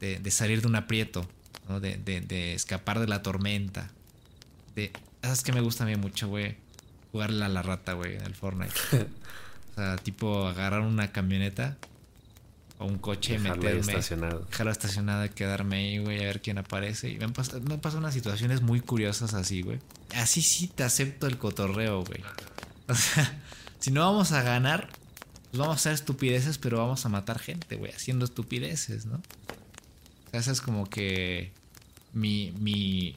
de, 0.00 0.18
de, 0.18 0.30
salir 0.30 0.62
de 0.62 0.68
un 0.68 0.76
aprieto, 0.76 1.28
¿no? 1.68 1.80
De, 1.80 1.96
de, 1.96 2.54
escapar 2.54 3.00
de 3.00 3.08
la 3.08 3.22
tormenta. 3.22 3.90
De, 4.76 4.92
¿Sabes 5.22 5.42
que 5.42 5.52
me 5.52 5.60
gusta 5.60 5.84
a 5.84 5.86
mí 5.88 5.96
mucho, 5.96 6.28
güey? 6.28 6.56
Jugarle 7.10 7.44
a 7.44 7.48
la 7.48 7.62
rata, 7.62 7.94
güey, 7.94 8.14
en 8.14 8.22
el 8.22 8.34
Fortnite. 8.34 8.74
o 9.72 9.74
sea, 9.74 9.96
tipo 9.96 10.46
agarrar 10.46 10.82
una 10.82 11.10
camioneta 11.10 11.76
o 12.78 12.86
un 12.86 12.98
coche 12.98 13.34
y 13.34 13.38
meterme. 13.38 13.80
estacionado. 13.80 14.46
Dejarlo 14.50 14.72
estacionado 14.72 15.24
y 15.24 15.30
quedarme 15.30 15.76
ahí, 15.76 15.98
güey, 15.98 16.20
a 16.20 16.26
ver 16.26 16.40
quién 16.40 16.58
aparece. 16.58 17.10
Y 17.10 17.18
me 17.18 17.24
han, 17.24 17.32
pasado, 17.32 17.60
me 17.60 17.98
unas 17.98 18.14
situaciones 18.14 18.62
muy 18.62 18.80
curiosas 18.80 19.34
así, 19.34 19.62
güey. 19.62 19.78
Así 20.14 20.42
sí 20.42 20.68
te 20.68 20.84
acepto 20.84 21.26
el 21.26 21.38
cotorreo, 21.38 22.04
güey. 22.04 22.22
O 22.88 22.94
sea, 22.94 23.40
si 23.80 23.90
no 23.90 24.00
vamos 24.00 24.32
a 24.32 24.42
ganar, 24.42 24.88
pues 25.50 25.58
vamos 25.58 25.74
a 25.74 25.76
hacer 25.76 25.92
estupideces, 25.92 26.58
pero 26.58 26.78
vamos 26.78 27.04
a 27.04 27.08
matar 27.08 27.38
gente, 27.38 27.76
güey, 27.76 27.92
haciendo 27.92 28.24
estupideces, 28.24 29.06
¿no? 29.06 29.20
esa 30.32 30.52
es 30.52 30.60
como 30.60 30.88
que 30.88 31.52
mi, 32.12 32.52
mi, 32.58 33.16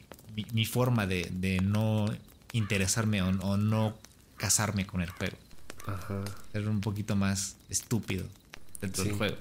mi, 0.53 0.65
forma 0.65 1.07
de, 1.07 1.27
de, 1.31 1.59
no 1.59 2.05
interesarme 2.53 3.21
o, 3.21 3.57
no 3.57 3.97
casarme 4.37 4.85
con 4.85 5.01
el 5.01 5.09
juego. 5.09 5.37
Ajá. 5.87 6.23
Ser 6.51 6.67
un 6.69 6.81
poquito 6.81 7.15
más 7.15 7.57
estúpido 7.69 8.25
dentro 8.79 9.03
del 9.03 9.13
juego. 9.13 9.37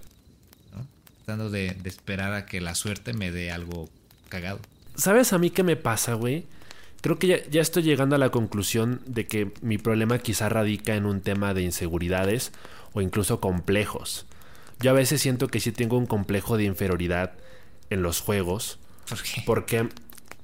¿No? 1.36 1.48
Tratando 1.48 1.50
de, 1.50 1.76
de, 1.82 1.88
esperar 1.88 2.32
a 2.32 2.46
que 2.46 2.60
la 2.60 2.74
suerte 2.74 3.12
me 3.12 3.30
dé 3.30 3.50
algo 3.50 3.88
cagado. 4.28 4.60
¿Sabes 4.96 5.32
a 5.32 5.38
mí 5.38 5.50
qué 5.50 5.62
me 5.62 5.76
pasa, 5.76 6.14
güey? 6.14 6.46
Creo 7.00 7.18
que 7.18 7.26
ya, 7.26 7.36
ya, 7.50 7.62
estoy 7.62 7.82
llegando 7.82 8.16
a 8.16 8.18
la 8.18 8.30
conclusión 8.30 9.00
de 9.06 9.26
que 9.26 9.52
mi 9.62 9.78
problema 9.78 10.18
quizá 10.18 10.48
radica 10.48 10.94
en 10.94 11.06
un 11.06 11.20
tema 11.20 11.54
de 11.54 11.62
inseguridades 11.62 12.52
o 12.92 13.00
incluso 13.00 13.40
complejos. 13.40 14.26
Yo 14.80 14.90
a 14.90 14.94
veces 14.94 15.20
siento 15.20 15.48
que 15.48 15.60
sí 15.60 15.72
tengo 15.72 15.96
un 15.96 16.06
complejo 16.06 16.56
de 16.56 16.64
inferioridad 16.64 17.32
en 17.90 18.02
los 18.02 18.20
juegos. 18.20 18.78
¿Por 19.08 19.22
qué? 19.22 19.42
Porque 19.46 19.88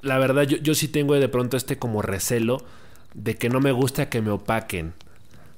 la 0.02 0.18
verdad 0.18 0.44
yo, 0.44 0.56
yo 0.58 0.74
sí 0.74 0.88
tengo 0.88 1.14
de 1.14 1.28
pronto 1.28 1.56
este 1.56 1.78
como 1.78 2.02
recelo 2.02 2.64
de 3.14 3.36
que 3.36 3.48
no 3.48 3.60
me 3.60 3.72
gusta 3.72 4.08
que 4.08 4.20
me 4.20 4.30
opaquen. 4.30 4.94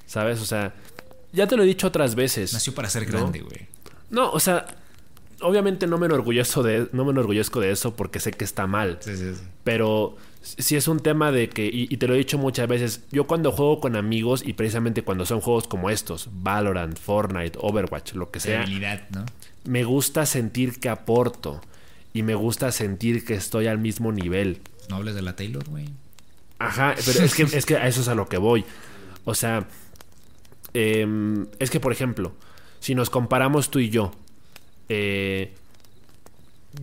¿Sabes? 0.05 0.41
O 0.41 0.45
sea, 0.45 0.73
ya 1.31 1.47
te 1.47 1.55
lo 1.55 1.63
he 1.63 1.67
dicho 1.67 1.87
otras 1.87 2.15
veces. 2.15 2.53
Nació 2.53 2.73
para 2.73 2.89
ser 2.89 3.05
grande, 3.05 3.41
güey. 3.41 3.67
No, 4.09 4.31
o 4.31 4.39
sea, 4.39 4.65
obviamente 5.41 5.87
no 5.87 5.97
me 5.97 6.05
enorgullezco 6.05 6.63
de, 6.63 6.87
no 6.91 7.05
me 7.05 7.11
enorgullezco 7.11 7.59
de 7.59 7.71
eso 7.71 7.95
porque 7.95 8.19
sé 8.19 8.31
que 8.31 8.45
está 8.45 8.67
mal. 8.67 8.97
Sí, 9.01 9.15
sí, 9.15 9.35
sí. 9.35 9.41
Pero 9.63 10.17
si 10.41 10.75
es 10.75 10.87
un 10.87 10.99
tema 10.99 11.31
de 11.31 11.49
que, 11.49 11.69
y, 11.71 11.95
te 11.97 12.07
lo 12.07 12.15
he 12.15 12.17
dicho 12.17 12.37
muchas 12.37 12.67
veces, 12.67 13.03
yo 13.11 13.27
cuando 13.27 13.51
juego 13.51 13.79
con 13.79 13.95
amigos 13.95 14.41
y 14.45 14.53
precisamente 14.53 15.03
cuando 15.03 15.25
son 15.25 15.41
juegos 15.41 15.67
como 15.67 15.89
estos, 15.89 16.29
Valorant, 16.31 16.97
Fortnite, 16.97 17.57
Overwatch, 17.61 18.13
lo 18.13 18.31
que 18.31 18.39
sea, 18.39 18.65
¿no? 18.65 19.25
me 19.65 19.83
gusta 19.83 20.25
sentir 20.25 20.79
que 20.79 20.89
aporto 20.89 21.61
y 22.13 22.23
me 22.23 22.35
gusta 22.35 22.71
sentir 22.71 23.25
que 23.25 23.33
estoy 23.33 23.67
al 23.67 23.77
mismo 23.77 24.11
nivel. 24.11 24.61
No 24.89 24.97
hables 24.97 25.15
de 25.15 25.21
la 25.21 25.35
Taylor, 25.35 25.67
güey. 25.69 25.89
Ajá, 26.57 26.95
pero 27.05 27.23
es 27.23 27.35
que, 27.35 27.43
es 27.43 27.65
que 27.65 27.77
a 27.77 27.87
eso 27.87 28.01
es 28.01 28.07
a 28.07 28.15
lo 28.15 28.27
que 28.27 28.37
voy. 28.37 28.65
O 29.25 29.35
sea, 29.35 29.67
em, 30.73 31.47
es 31.59 31.69
que, 31.69 31.79
por 31.79 31.91
ejemplo, 31.91 32.33
si 32.79 32.95
nos 32.95 33.09
comparamos 33.09 33.69
tú 33.69 33.79
y 33.79 33.89
yo, 33.89 34.11
eh, 34.89 35.53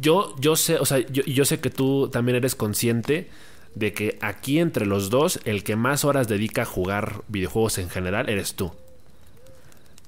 yo, 0.01 0.35
yo 0.39 0.57
sé, 0.57 0.77
o 0.79 0.87
sea, 0.87 0.99
yo, 0.99 1.23
yo 1.25 1.45
sé 1.45 1.61
que 1.61 1.71
tú 1.71 2.09
también 2.09 2.37
eres 2.37 2.55
consciente 2.55 3.29
de 3.75 3.93
que 3.93 4.19
aquí 4.23 4.59
entre 4.59 4.87
los 4.87 5.11
dos, 5.11 5.39
el 5.45 5.63
que 5.63 5.77
más 5.77 6.05
horas 6.05 6.29
dedica 6.29 6.63
a 6.63 6.65
jugar 6.65 7.23
videojuegos 7.29 7.79
en 7.79 7.91
general 7.91 8.29
eres 8.31 8.55
tú. 8.55 8.73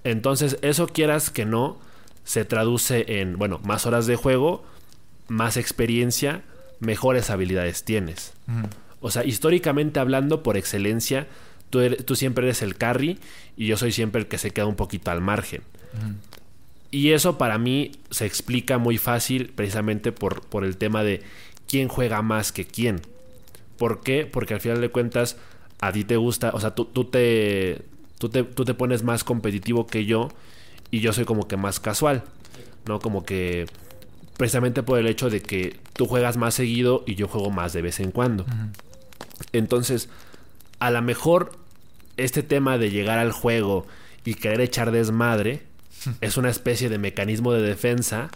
Entonces, 0.05 0.59
eso 0.63 0.87
quieras 0.87 1.31
que 1.31 1.45
no, 1.45 1.79
se 2.25 2.45
traduce 2.45 3.21
en, 3.21 3.37
bueno, 3.37 3.61
más 3.65 3.85
horas 3.85 4.07
de 4.07 4.17
juego, 4.17 4.65
más 5.29 5.59
experiencia, 5.59 6.43
mejores 6.81 7.29
habilidades 7.29 7.85
tienes. 7.85 8.33
O 9.01 9.11
sea, 9.11 9.25
históricamente 9.25 10.01
hablando, 10.01 10.43
por 10.43 10.57
excelencia, 10.57 11.27
tú, 11.69 11.81
tú, 12.07 12.17
siempre 12.17 12.47
eres 12.47 12.63
el 12.63 12.77
carry 12.77 13.19
y 13.57 13.67
yo 13.67 13.77
soy 13.77 13.93
siempre 13.93 14.23
el 14.23 14.29
que 14.29 14.39
se 14.39 14.51
queda 14.51 14.67
un 14.67 14.77
poquito 14.77 15.11
al 15.11 15.21
margen. 15.21 15.63
Y 16.91 17.13
eso 17.13 17.37
para 17.37 17.59
mí 17.59 17.93
se 18.11 18.27
explica 18.27 18.79
muy 18.79 18.99
fácil 18.99 19.53
precisamente 19.55 20.13
por, 20.13 20.43
por 20.43 20.65
el 20.65 20.77
tema 20.77 21.03
de 21.03 21.23
quién 21.67 21.89
juega 21.89 22.23
más 22.23 22.51
que 22.53 22.67
quién. 22.67 23.03
¿Por 23.77 24.01
qué? 24.01 24.27
Porque 24.27 24.55
al 24.55 24.61
final 24.61 24.81
de 24.81 24.89
cuentas 24.89 25.37
a 25.81 25.93
ti 25.93 26.05
te 26.05 26.17
gusta, 26.17 26.51
o 26.55 26.61
sea, 26.61 26.75
tú, 26.75 26.87
tú, 26.87 27.05
te, 27.05 27.83
tú, 28.19 28.29
te, 28.29 28.43
tú 28.43 28.65
te 28.65 28.75
pones 28.75 29.03
más 29.03 29.23
competitivo 29.23 29.87
que 29.87 30.07
yo 30.07 30.29
y 30.91 31.01
yo 31.01 31.13
soy 31.13 31.25
como 31.25 31.47
que 31.47 31.57
más 31.57 31.79
casual, 31.79 32.25
¿no? 32.87 32.99
Como 33.01 33.25
que 33.25 33.67
precisamente 34.37 34.83
por 34.83 34.99
el 34.99 35.07
hecho 35.07 35.31
de 35.31 35.41
que 35.41 35.79
tú 35.93 36.07
juegas 36.07 36.37
más 36.37 36.55
seguido 36.55 37.05
y 37.07 37.15
yo 37.15 37.29
juego 37.29 37.51
más 37.51 37.73
de 37.73 37.83
vez 37.83 38.01
en 38.01 38.11
cuando. 38.11 38.47
Entonces, 39.53 40.09
a 40.79 40.91
lo 40.91 41.03
mejor 41.03 41.53
este 42.17 42.43
tema 42.43 42.79
de 42.79 42.91
llegar 42.91 43.19
al 43.19 43.33
juego 43.33 43.87
y 44.25 44.35
querer 44.35 44.61
echar 44.61 44.91
desmadre 44.91 45.68
es 46.21 46.37
una 46.37 46.51
especie 46.51 46.89
de 46.89 46.99
mecanismo 46.99 47.53
de 47.53 47.63
defensa 47.63 48.31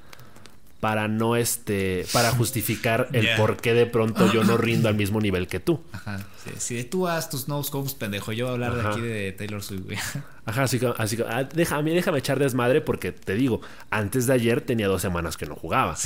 para 0.83 1.07
no 1.07 1.37
este 1.37 2.05
para 2.13 2.33
justificar 2.33 3.09
el 3.13 3.29
por 3.37 3.57
qué 3.57 3.73
de 3.73 3.87
pronto 3.87 4.33
yo 4.33 4.43
no 4.43 4.57
rindo 4.59 4.89
al 4.89 4.97
mismo 4.97 5.21
nivel 5.21 5.47
que 5.47 5.61
tú. 5.61 5.81
Ajá. 5.93 6.27
Si 6.59 6.75
de 6.75 6.83
tú 6.83 7.07
haz 7.07 7.31
tus 7.31 7.47
no 7.47 7.63
scopes, 7.63 7.95
pendejo, 7.95 8.33
yo 8.33 8.47
voy 8.47 8.51
a 8.51 8.55
hablar 8.55 8.75
de 8.75 8.89
aquí 8.89 9.01
de 9.01 9.31
Taylor 9.31 9.63
Swift, 9.63 10.17
Ajá, 10.45 10.65
así 10.65 10.81
que, 10.81 10.93
así 10.99 11.17
que 11.17 11.23
ah, 11.23 11.45
déjame, 11.45 11.93
déjame 11.93 12.19
echar 12.19 12.41
desmadre 12.41 12.81
porque 12.81 13.13
te 13.13 13.35
digo, 13.35 13.61
antes 13.91 14.27
de 14.27 14.33
ayer 14.33 14.61
tenía 14.61 14.89
dos 14.89 15.01
semanas 15.01 15.37
que 15.37 15.47
no 15.47 15.55
jugaba. 15.55 15.97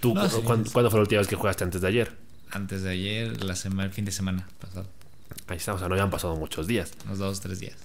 ¿Tú 0.00 0.14
¿cuándo, 0.44 0.68
fue 0.68 0.82
la 0.82 0.90
última 1.00 1.20
vez 1.20 1.28
que 1.28 1.36
jugaste 1.36 1.64
antes 1.64 1.80
de 1.80 1.88
ayer? 1.88 2.12
Antes 2.50 2.82
de 2.82 2.90
ayer, 2.90 3.42
la 3.42 3.56
semana, 3.56 3.84
el 3.84 3.92
fin 3.94 4.04
de 4.04 4.12
semana 4.12 4.46
pasado. 4.60 4.86
Ahí 5.46 5.56
está, 5.56 5.72
o 5.72 5.78
sea, 5.78 5.88
no 5.88 5.94
habían 5.94 6.10
pasado 6.10 6.36
muchos 6.36 6.66
días. 6.66 6.92
Unos 7.06 7.18
dos, 7.18 7.40
tres 7.40 7.58
días. 7.58 7.76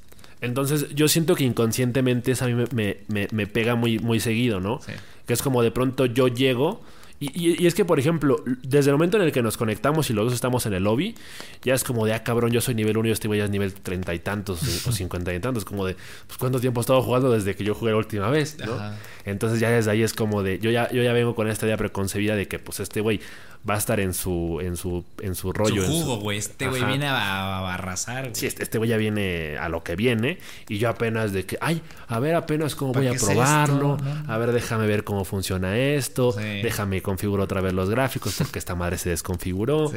Entonces, 0.46 0.88
yo 0.96 1.08
siento 1.08 1.36
que 1.36 1.44
inconscientemente 1.44 2.32
eso 2.32 2.46
a 2.46 2.48
mí 2.48 2.66
me, 2.72 2.98
me, 3.08 3.28
me 3.32 3.48
pega 3.48 3.76
muy, 3.76 4.00
muy 4.00 4.20
seguido, 4.20 4.60
¿no? 4.60 4.80
Sí. 4.86 4.94
Que 5.26 5.34
es 5.34 5.42
como 5.42 5.64
de 5.64 5.72
pronto 5.72 6.06
yo 6.06 6.28
llego 6.28 6.82
y, 7.18 7.66
es 7.66 7.74
que, 7.74 7.86
por 7.86 7.98
ejemplo, 7.98 8.44
desde 8.62 8.90
el 8.90 8.96
momento 8.96 9.16
en 9.16 9.24
el 9.24 9.32
que 9.32 9.42
nos 9.42 9.56
conectamos 9.56 10.10
y 10.10 10.14
los 10.14 10.26
dos 10.26 10.34
estamos 10.34 10.66
en 10.66 10.74
el 10.74 10.84
lobby, 10.84 11.16
ya 11.64 11.74
es 11.74 11.86
como 11.86 12.06
de, 12.06 12.14
ah, 12.14 12.24
cabrón, 12.24 12.52
yo 12.52 12.60
soy 12.60 12.76
nivel 12.76 12.98
1 12.98 13.08
y 13.08 13.12
este 13.12 13.30
güey 13.30 13.38
ya 13.40 13.46
es 13.46 13.50
nivel 13.50 13.74
treinta 13.74 14.14
y 14.14 14.20
tantos 14.20 14.62
o 14.86 14.92
cincuenta 14.92 15.34
y 15.34 15.40
tantos. 15.40 15.64
Como 15.64 15.86
de, 15.86 15.96
pues, 16.28 16.38
¿cuánto 16.38 16.60
tiempo 16.60 16.82
he 16.82 16.84
estado 16.84 17.02
jugando 17.02 17.32
desde 17.32 17.56
que 17.56 17.64
yo 17.64 17.74
jugué 17.74 17.92
la 17.92 17.98
última 17.98 18.30
vez? 18.30 18.58
¿no? 18.66 18.78
Entonces, 19.24 19.62
ya 19.62 19.70
desde 19.70 19.92
ahí 19.92 20.04
es 20.04 20.14
como 20.14 20.44
de, 20.44 20.60
yo 20.60 20.72
ya, 20.72 20.92
yo 20.92 21.02
ya 21.04 21.14
vengo 21.14 21.36
con 21.36 21.48
esta 21.48 21.66
idea 21.66 21.78
preconcebida 21.78 22.36
de 22.36 22.50
que, 22.50 22.60
pues, 22.60 22.82
este 22.82 23.00
güey 23.00 23.22
va 23.67 23.75
a 23.75 23.78
estar 23.78 23.99
en 23.99 24.13
su, 24.13 24.60
en 24.62 24.78
su, 24.78 25.04
en 25.21 25.36
su 25.36 25.51
rollo. 25.51 25.86
Su 25.86 25.91
jugo, 25.91 26.17
güey. 26.17 26.38
Este 26.38 26.67
güey 26.67 26.84
viene 26.86 27.08
a, 27.08 27.73
arrasar. 27.73 28.30
Sí, 28.34 28.45
este, 28.45 28.63
este 28.63 28.78
güey 28.78 28.89
ya 28.89 28.97
viene 28.97 29.58
a 29.58 29.69
lo 29.69 29.84
que 29.84 29.95
viene. 29.95 30.38
Y 30.69 30.78
yo 30.78 30.89
apenas 30.89 31.34
de 31.34 31.45
que, 31.45 31.58
ay, 31.62 31.82
a 32.08 32.19
ver 32.19 32.36
apenas 32.36 32.75
cómo 32.75 32.93
voy 32.93 33.08
a 33.08 33.13
probarlo. 33.13 33.97
A 34.28 34.38
ver, 34.38 34.51
déjame 34.51 34.86
ver 34.88 35.04
cómo 35.04 35.25
funciona 35.25 35.78
esto. 35.78 36.32
Déjame 36.34 37.01
configurar 37.01 37.45
otra 37.45 37.62
vez 37.62 37.73
los 37.73 37.89
gráficos 37.89 38.36
porque 38.38 38.60
esta 38.60 38.75
madre 38.75 38.97
se 38.97 39.10
desconfiguró. 39.10 39.91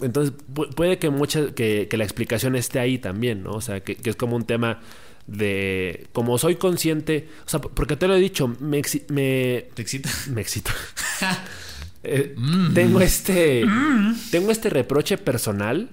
Entonces, 0.00 0.34
puede 0.76 0.98
que, 0.98 1.10
mucha, 1.10 1.54
que, 1.54 1.88
la 1.92 2.04
explicación 2.04 2.54
esté 2.54 2.78
ahí 2.78 2.98
también, 2.98 3.42
¿no? 3.42 3.52
O 3.52 3.60
sea, 3.60 3.80
que, 3.80 3.98
es 4.04 4.16
como 4.16 4.36
un 4.36 4.44
tema 4.44 4.80
de 5.26 6.06
como 6.12 6.38
soy 6.38 6.54
consciente, 6.54 7.28
o 7.44 7.48
sea, 7.48 7.60
porque 7.60 7.96
te 7.96 8.06
lo 8.06 8.14
he 8.14 8.20
dicho, 8.20 8.46
me, 8.46 8.80
me 9.08 9.66
¿Te 9.74 9.82
excita? 9.82 10.08
Me 10.30 10.40
excita. 10.40 10.72
Eh, 12.06 12.34
mm. 12.36 12.74
Tengo 12.74 13.00
este. 13.00 13.64
Mm. 13.66 14.14
Tengo 14.30 14.50
este 14.50 14.70
reproche 14.70 15.18
personal. 15.18 15.90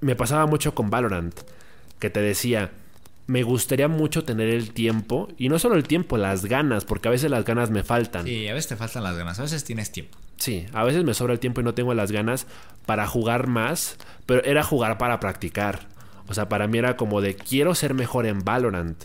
Me 0.00 0.14
pasaba 0.14 0.46
mucho 0.46 0.74
con 0.74 0.90
Valorant. 0.90 1.34
Que 1.98 2.10
te 2.10 2.20
decía. 2.20 2.70
me 3.26 3.42
gustaría 3.42 3.88
mucho 3.88 4.24
tener 4.24 4.48
el 4.48 4.70
tiempo, 4.70 5.28
y 5.36 5.50
no 5.50 5.58
solo 5.58 5.76
el 5.76 5.84
tiempo, 5.84 6.16
las 6.16 6.46
ganas, 6.46 6.86
porque 6.86 7.08
a 7.08 7.10
veces 7.10 7.30
las 7.30 7.44
ganas 7.44 7.70
me 7.70 7.84
faltan. 7.84 8.24
Sí, 8.24 8.48
a 8.48 8.54
veces 8.54 8.68
te 8.68 8.76
faltan 8.76 9.02
las 9.02 9.16
ganas, 9.16 9.38
a 9.38 9.42
veces 9.42 9.64
tienes 9.64 9.92
tiempo. 9.92 10.16
Sí, 10.38 10.66
a 10.72 10.82
veces 10.84 11.04
me 11.04 11.12
sobra 11.14 11.34
el 11.34 11.38
tiempo 11.38 11.60
y 11.60 11.64
no 11.64 11.74
tengo 11.74 11.92
las 11.94 12.10
ganas 12.10 12.46
para 12.86 13.06
jugar 13.06 13.46
más, 13.46 13.96
pero 14.24 14.42
era 14.44 14.62
jugar 14.62 14.96
para 14.96 15.20
practicar. 15.20 15.88
O 16.28 16.34
sea, 16.34 16.48
para 16.48 16.68
mí 16.68 16.78
era 16.78 16.96
como 16.96 17.20
de 17.20 17.34
quiero 17.34 17.74
ser 17.74 17.92
mejor 17.92 18.24
en 18.24 18.44
Valorant, 18.44 19.04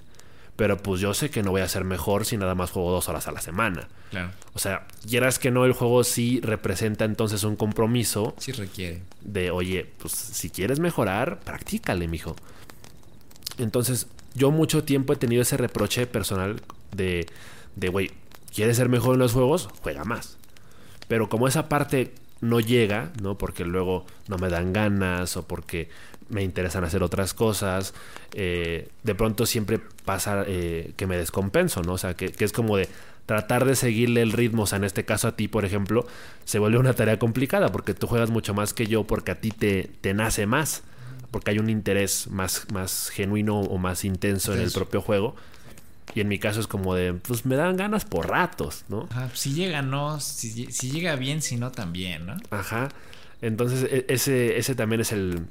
pero 0.55 0.77
pues 0.77 1.01
yo 1.01 1.13
sé 1.13 1.29
que 1.29 1.41
no 1.43 1.51
voy 1.51 1.61
a 1.61 1.67
ser 1.67 1.83
mejor 1.83 2.25
si 2.25 2.37
nada 2.37 2.55
más 2.55 2.71
juego 2.71 2.91
dos 2.91 3.09
horas 3.09 3.27
a 3.27 3.31
la 3.31 3.41
semana. 3.41 3.87
Claro. 4.11 4.29
O 4.53 4.59
sea, 4.59 4.85
quieras 5.07 5.39
que 5.39 5.49
no, 5.51 5.65
el 5.65 5.73
juego 5.73 6.03
sí 6.03 6.39
representa 6.41 7.05
entonces 7.05 7.43
un 7.43 7.55
compromiso 7.55 8.35
Sí 8.37 8.51
requiere. 8.51 9.01
de, 9.21 9.49
oye, 9.51 9.89
pues 9.97 10.13
si 10.13 10.49
quieres 10.49 10.79
mejorar, 10.79 11.39
practícale, 11.39 12.07
mijo. 12.07 12.35
Entonces, 13.57 14.07
yo 14.35 14.51
mucho 14.51 14.83
tiempo 14.83 15.13
he 15.13 15.15
tenido 15.15 15.41
ese 15.41 15.57
reproche 15.57 16.05
personal 16.07 16.61
de, 16.91 17.25
de, 17.75 17.89
güey, 17.89 18.11
¿quieres 18.53 18.77
ser 18.77 18.89
mejor 18.89 19.15
en 19.15 19.19
los 19.19 19.33
juegos? 19.33 19.69
Juega 19.81 20.03
más. 20.03 20.37
Pero 21.07 21.29
como 21.29 21.47
esa 21.47 21.69
parte 21.69 22.13
no 22.43 22.59
llega, 22.59 23.11
¿no? 23.21 23.37
Porque 23.37 23.63
luego 23.65 24.05
no 24.27 24.37
me 24.37 24.49
dan 24.49 24.73
ganas 24.73 25.37
o 25.37 25.47
porque 25.47 25.89
me 26.29 26.43
interesan 26.43 26.83
hacer 26.83 27.01
otras 27.03 27.33
cosas, 27.33 27.93
eh, 28.33 28.89
de 29.03 29.15
pronto 29.15 29.45
siempre 29.45 29.79
pasa 30.05 30.43
eh, 30.47 30.93
que 30.97 31.07
me 31.07 31.17
descompenso, 31.17 31.81
¿no? 31.81 31.93
O 31.93 31.97
sea, 31.97 32.15
que, 32.15 32.31
que 32.31 32.43
es 32.43 32.51
como 32.51 32.77
de 32.77 32.89
tratar 33.25 33.65
de 33.65 33.75
seguirle 33.75 34.21
el 34.21 34.31
ritmo, 34.31 34.63
o 34.63 34.65
sea, 34.65 34.77
en 34.77 34.83
este 34.83 35.05
caso 35.05 35.27
a 35.29 35.35
ti, 35.35 35.47
por 35.47 35.63
ejemplo, 35.63 36.05
se 36.43 36.59
vuelve 36.59 36.77
una 36.77 36.93
tarea 36.93 37.17
complicada 37.17 37.69
porque 37.69 37.93
tú 37.93 38.07
juegas 38.07 38.29
mucho 38.29 38.53
más 38.53 38.73
que 38.73 38.87
yo 38.87 39.05
porque 39.05 39.31
a 39.31 39.39
ti 39.39 39.51
te, 39.51 39.89
te 40.01 40.13
nace 40.13 40.45
más, 40.45 40.83
porque 41.31 41.51
hay 41.51 41.59
un 41.59 41.69
interés 41.69 42.27
más, 42.29 42.67
más 42.73 43.09
genuino 43.09 43.59
o 43.59 43.77
más 43.77 44.03
intenso 44.03 44.53
en 44.53 44.59
el 44.59 44.71
propio 44.71 45.01
juego. 45.01 45.35
Y 46.15 46.21
en 46.21 46.27
mi 46.27 46.37
caso 46.39 46.59
es 46.59 46.67
como 46.67 46.93
de, 46.95 47.13
pues 47.13 47.45
me 47.45 47.55
dan 47.55 47.75
ganas 47.77 48.05
por 48.05 48.29
ratos, 48.29 48.85
¿no? 48.87 49.07
Ajá, 49.11 49.29
si 49.33 49.53
llega, 49.53 49.81
no. 49.81 50.19
Si, 50.19 50.71
si 50.71 50.91
llega 50.91 51.15
bien, 51.15 51.41
si 51.41 51.57
no, 51.57 51.71
también, 51.71 52.25
¿no? 52.25 52.37
Ajá. 52.51 52.89
Entonces, 53.41 53.83
e- 53.91 54.05
ese, 54.09 54.57
ese 54.57 54.75
también 54.75 55.01
es 55.01 55.11
el, 55.11 55.47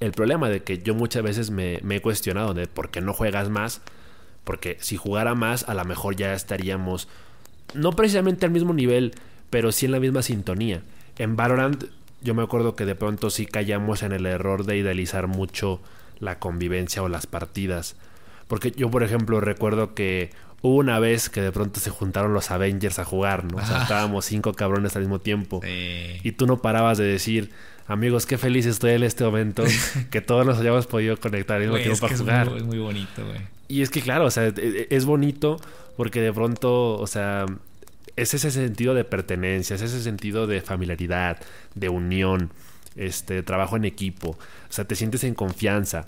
el 0.00 0.12
problema 0.12 0.48
de 0.48 0.62
que 0.62 0.78
yo 0.78 0.94
muchas 0.94 1.22
veces 1.22 1.50
me, 1.50 1.80
me 1.82 1.96
he 1.96 2.00
cuestionado 2.00 2.54
de 2.54 2.66
por 2.66 2.90
qué 2.90 3.00
no 3.00 3.12
juegas 3.12 3.48
más. 3.50 3.80
Porque 4.44 4.78
si 4.80 4.96
jugara 4.96 5.34
más, 5.34 5.68
a 5.68 5.74
lo 5.74 5.84
mejor 5.84 6.14
ya 6.16 6.32
estaríamos, 6.32 7.08
no 7.74 7.92
precisamente 7.92 8.46
al 8.46 8.52
mismo 8.52 8.72
nivel, 8.72 9.12
pero 9.50 9.72
sí 9.72 9.86
en 9.86 9.92
la 9.92 10.00
misma 10.00 10.22
sintonía. 10.22 10.82
En 11.18 11.34
Valorant, 11.36 11.84
yo 12.22 12.34
me 12.34 12.42
acuerdo 12.44 12.76
que 12.76 12.84
de 12.86 12.94
pronto 12.94 13.30
sí 13.30 13.44
callamos 13.46 14.02
en 14.04 14.12
el 14.12 14.24
error 14.24 14.64
de 14.64 14.76
idealizar 14.78 15.26
mucho 15.26 15.80
la 16.20 16.38
convivencia 16.38 17.02
o 17.02 17.08
las 17.08 17.26
partidas. 17.26 17.96
Porque 18.48 18.70
yo, 18.72 18.90
por 18.90 19.02
ejemplo, 19.02 19.40
recuerdo 19.40 19.94
que 19.94 20.30
hubo 20.62 20.76
una 20.76 20.98
vez 20.98 21.28
que 21.30 21.40
de 21.40 21.52
pronto 21.52 21.80
se 21.80 21.90
juntaron 21.90 22.32
los 22.32 22.50
Avengers 22.50 22.98
a 22.98 23.04
jugar, 23.04 23.44
¿no? 23.44 23.58
O 23.58 23.64
sea, 23.66 23.82
estábamos 23.82 24.24
cinco 24.24 24.52
cabrones 24.54 24.94
al 24.96 25.02
mismo 25.02 25.20
tiempo. 25.20 25.60
Sí. 25.64 26.18
Y 26.22 26.32
tú 26.32 26.46
no 26.46 26.58
parabas 26.62 26.96
de 26.98 27.04
decir, 27.04 27.50
amigos, 27.86 28.24
qué 28.26 28.38
feliz 28.38 28.64
estoy 28.66 28.92
en 28.92 29.02
este 29.02 29.24
momento 29.24 29.64
que 30.10 30.20
todos 30.20 30.46
nos 30.46 30.58
hayamos 30.58 30.86
podido 30.86 31.16
conectar 31.18 31.56
al 31.56 31.62
mismo 31.62 31.72
Güey, 31.74 31.84
tiempo 31.84 32.00
para 32.00 32.08
que 32.08 32.14
es 32.14 32.20
jugar. 32.20 32.48
muy, 32.50 32.58
es 32.58 32.64
muy 32.64 32.78
bonito, 32.78 33.26
güey. 33.26 33.40
Y 33.68 33.82
es 33.82 33.90
que 33.90 34.00
claro, 34.00 34.26
o 34.26 34.30
sea, 34.30 34.46
e- 34.46 34.54
e- 34.56 34.86
es 34.90 35.04
bonito 35.04 35.60
porque 35.96 36.20
de 36.20 36.32
pronto, 36.32 36.98
o 36.98 37.06
sea, 37.08 37.46
es 38.14 38.32
ese 38.32 38.50
sentido 38.52 38.94
de 38.94 39.04
pertenencia, 39.04 39.74
es 39.76 39.82
ese 39.82 40.00
sentido 40.02 40.46
de 40.46 40.60
familiaridad, 40.62 41.38
de 41.74 41.88
unión, 41.88 42.50
este, 42.94 43.42
trabajo 43.42 43.76
en 43.76 43.84
equipo. 43.84 44.30
O 44.30 44.72
sea, 44.72 44.84
te 44.86 44.94
sientes 44.94 45.24
en 45.24 45.34
confianza. 45.34 46.06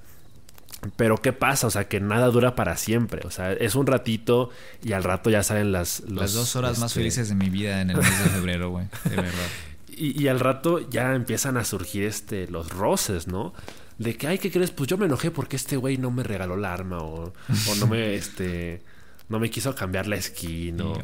Pero 0.97 1.17
¿qué 1.17 1.33
pasa? 1.33 1.67
O 1.67 1.71
sea, 1.71 1.89
que 1.89 2.01
nada 2.01 2.27
dura 2.29 2.55
para 2.55 2.77
siempre. 2.77 3.23
O 3.27 3.31
sea, 3.31 3.53
es 3.53 3.75
un 3.75 3.87
ratito 3.87 4.51
y 4.85 4.93
al 4.93 5.03
rato 5.05 5.29
ya 5.29 5.43
salen 5.43 5.73
las... 5.73 6.01
los, 6.01 6.13
Las 6.23 6.33
dos 6.35 6.55
horas 6.57 6.79
más 6.79 6.91
este, 6.93 7.01
felices 7.01 7.29
de 7.29 7.35
mi 7.35 7.51
vida 7.51 7.81
en 7.81 7.91
el 7.91 7.97
mes 7.97 8.07
de 8.25 8.31
febrero, 8.31 8.71
güey. 8.71 8.87
De 9.05 9.17
verdad. 9.17 9.33
Y, 10.01 10.23
y 10.23 10.29
al 10.29 10.39
rato 10.39 10.89
ya 10.91 11.17
empiezan 11.17 11.57
a 11.57 11.65
surgir 11.65 12.05
este, 12.05 12.47
los 12.47 12.69
roces, 12.71 13.27
¿no? 13.27 13.53
De 13.99 14.17
que, 14.17 14.29
ay, 14.29 14.39
¿qué 14.39 14.49
crees? 14.49 14.71
Pues 14.71 14.89
yo 14.89 14.97
me 14.97 15.07
enojé 15.07 15.33
porque 15.33 15.57
este 15.57 15.77
güey 15.77 15.97
no 15.97 16.13
me 16.13 16.23
regaló 16.23 16.57
la 16.57 16.73
arma 16.73 16.99
o, 16.99 17.33
o 17.33 17.75
no 17.81 17.87
me, 17.89 18.15
este, 18.15 18.81
no 19.29 19.41
me 19.41 19.51
quiso 19.51 19.75
cambiar 19.75 20.07
la 20.07 20.23
skin 20.23 20.81
o... 20.83 20.95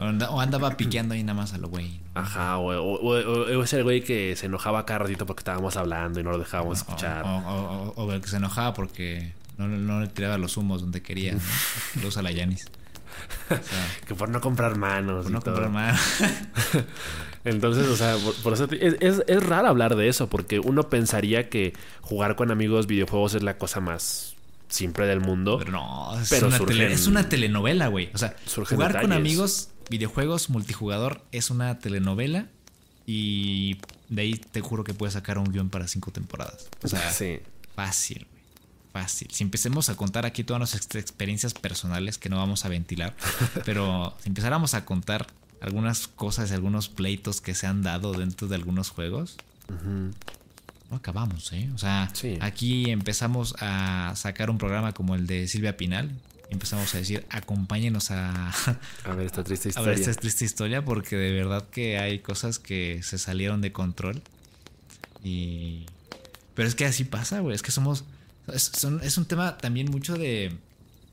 Andaba 0.40 0.76
piqueando 0.76 1.14
ahí 1.14 1.24
nada 1.24 1.34
más 1.40 1.54
a 1.54 1.58
lo 1.58 1.66
güey. 1.70 1.98
Ajá, 2.14 2.58
o, 2.58 2.70
o- 2.72 3.00
o- 3.00 3.58
o 3.58 3.62
es 3.64 3.72
el 3.72 3.82
güey 3.82 4.04
que 4.04 4.36
se 4.36 4.46
enojaba 4.46 4.86
cada 4.86 5.00
ratito 5.00 5.26
porque 5.26 5.40
estábamos 5.40 5.76
hablando 5.76 6.20
y 6.20 6.22
no 6.22 6.30
lo 6.30 6.38
dejábamos 6.38 6.78
escuchar. 6.78 7.24
O, 7.24 7.36
o- 7.38 7.92
o- 7.96 8.04
o 8.04 8.12
el 8.12 8.20
que 8.20 8.28
se 8.28 8.36
enojaba 8.36 8.74
porque 8.74 9.32
no, 9.58 9.68
no 9.68 10.00
le 10.00 10.08
tiraba 10.08 10.38
los 10.38 10.56
humos 10.56 10.80
donde 10.80 11.02
quería. 11.02 11.34
¿no? 11.34 11.40
Lo 12.02 12.08
usa 12.08 12.22
la 12.22 12.30
Yanis. 12.32 12.66
O 13.50 13.54
sea, 13.54 13.88
Que 14.06 14.14
por 14.14 14.28
no 14.28 14.40
comprar 14.40 14.76
manos. 14.76 15.24
por 15.24 15.32
no 15.32 15.40
todo. 15.40 15.54
comprar 15.54 15.70
más. 15.72 16.00
Entonces, 17.44 17.86
o 17.88 17.96
sea, 17.96 18.16
por, 18.16 18.34
por 18.36 18.52
eso 18.54 18.64
es, 18.72 18.96
es, 19.00 19.22
es 19.26 19.42
raro 19.42 19.68
hablar 19.68 19.96
de 19.96 20.08
eso, 20.08 20.28
porque 20.30 20.58
uno 20.60 20.88
pensaría 20.88 21.48
que 21.50 21.74
jugar 22.00 22.36
con 22.36 22.50
amigos 22.50 22.86
videojuegos 22.86 23.34
es 23.34 23.42
la 23.42 23.58
cosa 23.58 23.80
más 23.80 24.34
simple 24.68 25.06
del 25.06 25.20
mundo. 25.20 25.58
Pero 25.58 25.72
no, 25.72 26.18
es, 26.20 26.30
Pero 26.30 26.46
una, 26.48 26.58
surgen- 26.58 26.66
tele- 26.68 26.92
es 26.92 27.06
una 27.06 27.28
telenovela, 27.28 27.88
güey. 27.88 28.10
O 28.14 28.18
sea, 28.18 28.34
jugar 28.68 29.00
con 29.00 29.12
amigos, 29.12 29.68
videojuegos, 29.90 30.48
multijugador 30.50 31.20
es 31.32 31.50
una 31.50 31.78
telenovela 31.78 32.46
y 33.06 33.76
de 34.08 34.22
ahí 34.22 34.34
te 34.34 34.62
juro 34.62 34.82
que 34.82 34.94
puedes 34.94 35.12
sacar 35.12 35.36
un 35.38 35.44
guion 35.52 35.68
para 35.68 35.86
cinco 35.86 36.10
temporadas. 36.12 36.68
O 36.82 36.88
sea, 36.88 37.10
sí. 37.10 37.40
fácil. 37.76 38.26
Fácil. 38.94 39.28
Si 39.32 39.42
empecemos 39.44 39.88
a 39.90 39.96
contar 39.96 40.24
aquí 40.24 40.42
todas 40.44 40.60
nuestras 40.60 40.86
ex- 40.86 40.94
experiencias 40.96 41.52
personales 41.52 42.16
que 42.16 42.28
no 42.30 42.36
vamos 42.38 42.64
a 42.64 42.68
ventilar, 42.68 43.14
pero 43.66 44.14
si 44.22 44.28
empezáramos 44.30 44.72
a 44.74 44.84
contar 44.86 45.26
algunas 45.60 46.06
cosas, 46.08 46.52
algunos 46.52 46.88
pleitos 46.88 47.40
que 47.42 47.54
se 47.54 47.66
han 47.66 47.82
dado 47.82 48.12
dentro 48.12 48.48
de 48.48 48.54
algunos 48.54 48.90
juegos, 48.90 49.36
no 50.90 50.96
acabamos, 50.96 51.52
¿eh? 51.52 51.68
O 51.74 51.78
sea, 51.78 52.08
Sí. 52.12 52.38
aquí 52.40 52.90
empezamos 52.90 53.54
a 53.60 54.12
sacar 54.16 54.48
un 54.48 54.58
programa 54.58 54.92
como 54.92 55.14
el 55.16 55.26
de 55.26 55.48
Silvia 55.48 55.76
Pinal. 55.76 56.10
Empezamos 56.50 56.94
a 56.94 56.98
decir, 56.98 57.26
acompáñenos 57.30 58.10
a, 58.12 58.52
A 59.04 59.14
ver 59.14 59.26
esta 59.26 59.42
triste 59.42 59.68
a 59.68 59.70
historia. 59.70 59.90
ver 59.90 59.98
esta 60.00 60.14
triste 60.14 60.44
historia 60.44 60.84
porque 60.84 61.16
de 61.16 61.32
verdad 61.32 61.64
que 61.70 61.98
hay 61.98 62.20
cosas 62.20 62.58
que 62.60 63.00
se 63.02 63.18
salieron 63.18 63.60
de 63.60 63.72
control. 63.72 64.22
Y... 65.24 65.86
Pero 66.54 66.68
es 66.68 66.74
que 66.76 66.84
así 66.84 67.02
pasa, 67.04 67.40
güey. 67.40 67.56
Es 67.56 67.62
que 67.62 67.72
somos... 67.72 68.04
Es, 68.52 68.70
son- 68.74 69.00
es 69.02 69.16
un 69.18 69.24
tema 69.26 69.56
también 69.58 69.90
mucho 69.90 70.14
de... 70.16 70.56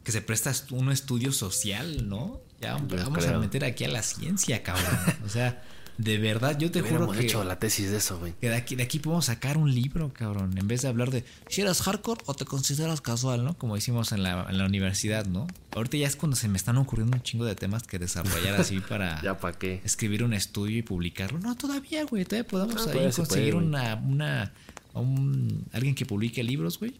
Que 0.03 0.11
se 0.11 0.21
presta 0.21 0.51
un 0.71 0.91
estudio 0.91 1.31
social, 1.31 2.09
¿no? 2.09 2.39
Ya 2.59 2.73
vamos 2.75 3.25
a 3.25 3.37
meter 3.39 3.63
aquí 3.63 3.83
a 3.83 3.87
la 3.87 4.01
ciencia, 4.03 4.63
cabrón. 4.63 4.97
O 5.25 5.29
sea, 5.29 5.63
de 5.99 6.17
verdad, 6.17 6.57
yo 6.57 6.71
te 6.71 6.81
juro 6.81 7.11
que... 7.11 7.19
hecho 7.21 7.43
la 7.43 7.59
tesis 7.59 7.91
de 7.91 7.97
eso, 7.97 8.17
güey. 8.17 8.33
Que 8.41 8.49
de 8.49 8.55
aquí, 8.55 8.75
de 8.75 8.81
aquí 8.81 8.97
podemos 8.97 9.25
sacar 9.25 9.57
un 9.57 9.73
libro, 9.73 10.11
cabrón. 10.11 10.57
En 10.57 10.67
vez 10.67 10.81
de 10.81 10.87
hablar 10.87 11.11
de 11.11 11.23
si 11.49 11.61
eres 11.61 11.81
hardcore 11.83 12.19
o 12.25 12.33
te 12.33 12.45
consideras 12.45 12.99
casual, 12.99 13.43
¿no? 13.45 13.53
Como 13.55 13.77
hicimos 13.77 14.11
en 14.11 14.23
la, 14.23 14.47
en 14.49 14.57
la 14.57 14.65
universidad, 14.65 15.27
¿no? 15.27 15.45
Ahorita 15.75 15.97
ya 15.97 16.07
es 16.07 16.15
cuando 16.15 16.35
se 16.35 16.47
me 16.47 16.57
están 16.57 16.77
ocurriendo 16.77 17.15
un 17.15 17.21
chingo 17.21 17.45
de 17.45 17.53
temas 17.55 17.83
que 17.83 17.99
desarrollar 17.99 18.55
así 18.59 18.79
para 18.89 19.21
Ya 19.21 19.37
para 19.37 19.55
qué. 19.59 19.81
escribir 19.83 20.23
un 20.23 20.33
estudio 20.33 20.79
y 20.79 20.81
publicarlo. 20.81 21.37
No, 21.39 21.55
todavía, 21.55 22.05
güey. 22.05 22.25
Todavía 22.25 22.47
podemos 22.49 22.87
Ah, 22.87 22.91
ahí 22.91 23.11
conseguir 23.11 23.53
puede, 23.53 23.65
una, 23.67 23.95
una, 23.95 24.51
un, 24.95 25.65
alguien 25.73 25.93
que 25.93 26.07
publique 26.07 26.43
libros, 26.43 26.79
güey. 26.79 26.95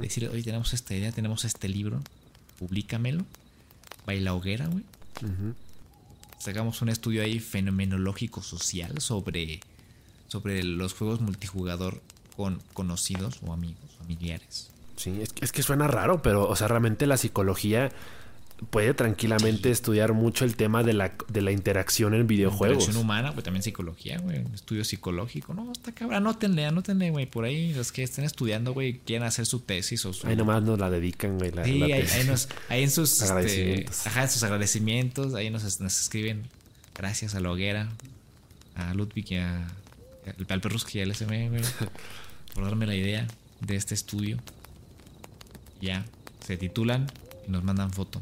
Decir, 0.00 0.28
oye, 0.28 0.42
tenemos 0.42 0.72
esta 0.72 0.94
idea, 0.94 1.12
tenemos 1.12 1.44
este 1.44 1.68
libro, 1.68 2.00
publícamelo. 2.58 3.24
Baila 4.06 4.34
hoguera, 4.34 4.66
güey 4.68 4.84
sacamos 6.38 6.80
un 6.82 6.88
estudio 6.88 7.22
ahí 7.22 7.40
fenomenológico 7.40 8.42
social 8.42 9.00
sobre, 9.00 9.60
sobre 10.28 10.62
los 10.62 10.94
juegos 10.94 11.20
multijugador 11.20 12.00
con 12.36 12.62
conocidos 12.74 13.40
o 13.44 13.52
amigos, 13.52 13.90
familiares. 13.98 14.70
Sí, 14.96 15.20
es, 15.20 15.32
que- 15.32 15.44
es 15.44 15.50
que 15.52 15.62
suena 15.64 15.88
raro, 15.88 16.22
pero, 16.22 16.48
o 16.48 16.54
sea, 16.56 16.68
realmente 16.68 17.06
la 17.06 17.16
psicología 17.16 17.90
puede 18.70 18.92
tranquilamente 18.94 19.70
estudiar 19.70 20.12
mucho 20.14 20.44
el 20.44 20.56
tema 20.56 20.82
de 20.82 20.92
la, 20.92 21.14
de 21.28 21.42
la 21.42 21.52
interacción 21.52 22.14
en 22.14 22.26
videojuegos. 22.26 22.78
Interacción 22.78 23.04
humana, 23.04 23.32
pues 23.32 23.44
también 23.44 23.62
psicología, 23.62 24.18
güey. 24.18 24.44
Estudio 24.54 24.84
psicológico. 24.84 25.54
No, 25.54 25.70
está 25.72 25.92
cabrón. 25.92 26.16
Anótenle, 26.16 26.66
anótenle, 26.66 27.10
güey. 27.10 27.26
Por 27.26 27.44
ahí 27.44 27.72
los 27.74 27.92
que 27.92 28.02
estén 28.02 28.24
estudiando, 28.24 28.72
güey, 28.74 28.98
quieren 29.04 29.26
hacer 29.26 29.46
su 29.46 29.60
tesis 29.60 30.04
o 30.06 30.12
su. 30.12 30.26
Ahí 30.26 30.34
nomás 30.36 30.62
nos 30.62 30.78
la 30.78 30.90
dedican, 30.90 31.38
güey. 31.38 31.52
La, 31.52 31.64
Sí, 31.64 31.78
la 31.78 31.86
ahí, 31.86 31.92
tesis. 32.02 32.14
ahí 32.16 32.24
nos- 32.26 32.48
ahí 32.68 32.82
en 32.82 32.90
sus 32.90 33.12
este, 33.12 33.24
Agradecimientos. 33.26 34.06
ajá, 34.06 34.22
en 34.22 34.30
sus 34.30 34.42
agradecimientos, 34.42 35.34
ahí 35.34 35.50
nos, 35.50 35.80
nos 35.80 36.00
escriben 36.00 36.42
gracias 36.96 37.34
a 37.36 37.40
la 37.40 37.50
hoguera, 37.52 37.88
a 38.74 38.92
Ludwig 38.94 39.26
y 39.32 39.36
a, 39.36 39.66
al 40.48 40.60
Perruski 40.60 40.98
y 40.98 41.02
al 41.02 41.10
SM, 41.12 41.48
güey, 41.50 41.62
por 42.54 42.64
darme 42.64 42.86
la 42.86 42.96
idea 42.96 43.26
de 43.60 43.76
este 43.76 43.94
estudio. 43.94 44.38
Ya, 45.80 46.04
se 46.44 46.56
titulan 46.56 47.06
y 47.46 47.50
nos 47.52 47.62
mandan 47.62 47.92
foto 47.92 48.20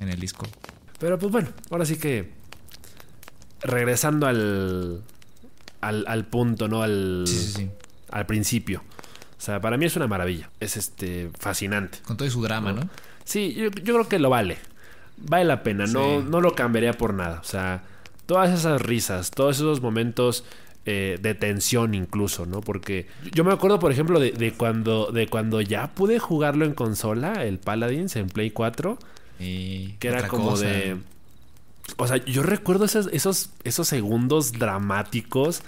en 0.00 0.08
el 0.08 0.18
Discord. 0.20 0.50
Pero 0.98 1.18
pues 1.18 1.30
bueno, 1.32 1.48
ahora 1.70 1.84
sí 1.84 1.96
que 1.98 2.30
regresando 3.62 4.26
al, 4.26 5.02
al, 5.80 6.04
al 6.06 6.24
punto, 6.26 6.68
¿no? 6.68 6.82
Al, 6.82 7.24
Sí, 7.26 7.36
sí, 7.38 7.52
sí. 7.52 7.70
al 8.10 8.26
principio. 8.26 8.82
O 9.38 9.40
sea, 9.40 9.60
para 9.60 9.76
mí 9.76 9.84
es 9.84 9.96
una 9.96 10.06
maravilla. 10.06 10.50
Es 10.60 10.76
este 10.76 11.30
fascinante. 11.38 11.98
Con 12.06 12.16
todo 12.16 12.28
su 12.30 12.42
drama, 12.42 12.72
¿no? 12.72 12.88
Sí, 13.24 13.52
yo, 13.54 13.70
yo 13.70 13.94
creo 13.94 14.08
que 14.08 14.18
lo 14.18 14.30
vale. 14.30 14.58
Vale 15.18 15.44
la 15.44 15.62
pena. 15.62 15.86
No, 15.86 16.20
Sí. 16.20 16.26
no 16.28 16.40
lo 16.40 16.54
cambiaría 16.54 16.92
por 16.94 17.12
nada. 17.14 17.40
O 17.40 17.44
sea, 17.44 17.82
todas 18.26 18.50
esas 18.58 18.80
risas, 18.80 19.30
todos 19.30 19.56
esos 19.56 19.80
momentos 19.82 20.44
eh, 20.86 21.18
de 21.20 21.34
tensión 21.34 21.94
incluso, 21.94 22.46
¿no? 22.46 22.60
Porque 22.60 23.06
yo 23.34 23.44
me 23.44 23.52
acuerdo, 23.52 23.78
por 23.78 23.92
ejemplo, 23.92 24.20
de, 24.20 24.30
de 24.32 24.52
cuando, 24.52 25.10
de 25.12 25.26
cuando 25.26 25.60
ya 25.60 25.88
pude 25.94 26.18
jugarlo 26.18 26.64
en 26.64 26.74
consola, 26.74 27.44
el 27.44 27.58
Paladins 27.58 28.14
en 28.16 28.28
Play 28.28 28.50
4, 28.52 28.98
Y 29.38 29.92
que 29.98 30.08
era 30.08 30.28
como 30.28 30.50
cosa. 30.50 30.66
de... 30.66 30.96
O 31.98 32.06
sea, 32.06 32.16
yo 32.16 32.42
recuerdo 32.42 32.84
esos, 32.84 33.08
esos, 33.12 33.50
esos 33.64 33.86
segundos 33.88 34.52
dramáticos. 34.52 35.62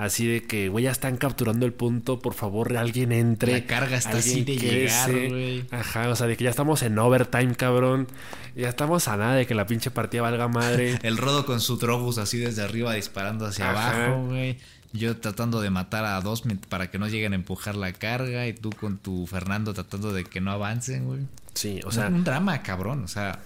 Así 0.00 0.26
de 0.26 0.42
que, 0.44 0.70
güey, 0.70 0.84
ya 0.84 0.92
están 0.92 1.18
capturando 1.18 1.66
el 1.66 1.74
punto. 1.74 2.20
Por 2.20 2.32
favor, 2.32 2.74
alguien 2.78 3.12
entre. 3.12 3.52
La 3.52 3.66
carga 3.66 3.98
está 3.98 4.16
así 4.16 4.44
de 4.44 4.56
llegar, 4.56 5.10
güey. 5.10 5.66
Ajá, 5.70 6.08
o 6.08 6.16
sea, 6.16 6.26
de 6.26 6.38
que 6.38 6.44
ya 6.44 6.48
estamos 6.48 6.82
en 6.82 6.98
overtime, 6.98 7.54
cabrón. 7.54 8.08
Ya 8.56 8.70
estamos 8.70 9.08
a 9.08 9.18
nada 9.18 9.34
de 9.34 9.46
que 9.46 9.54
la 9.54 9.66
pinche 9.66 9.90
partida 9.90 10.22
valga 10.22 10.48
madre. 10.48 10.98
El 11.02 11.18
rodo 11.18 11.44
con 11.44 11.60
su 11.60 11.76
trobus 11.76 12.16
así 12.16 12.38
desde 12.38 12.62
arriba 12.62 12.94
disparando 12.94 13.44
hacia 13.44 13.70
Ajá. 13.70 14.06
abajo, 14.06 14.28
güey. 14.28 14.56
Yo 14.94 15.18
tratando 15.18 15.60
de 15.60 15.68
matar 15.68 16.06
a 16.06 16.18
dos 16.22 16.44
para 16.70 16.90
que 16.90 16.98
no 16.98 17.06
lleguen 17.06 17.34
a 17.34 17.36
empujar 17.36 17.76
la 17.76 17.92
carga. 17.92 18.46
Y 18.46 18.54
tú 18.54 18.70
con 18.70 18.96
tu 18.96 19.26
Fernando 19.26 19.74
tratando 19.74 20.14
de 20.14 20.24
que 20.24 20.40
no 20.40 20.50
avancen, 20.50 21.04
güey. 21.04 21.20
Sí, 21.54 21.80
o 21.84 21.90
sea, 21.92 22.08
un 22.08 22.24
drama, 22.24 22.62
cabrón. 22.62 23.04
O 23.04 23.08
sea, 23.08 23.40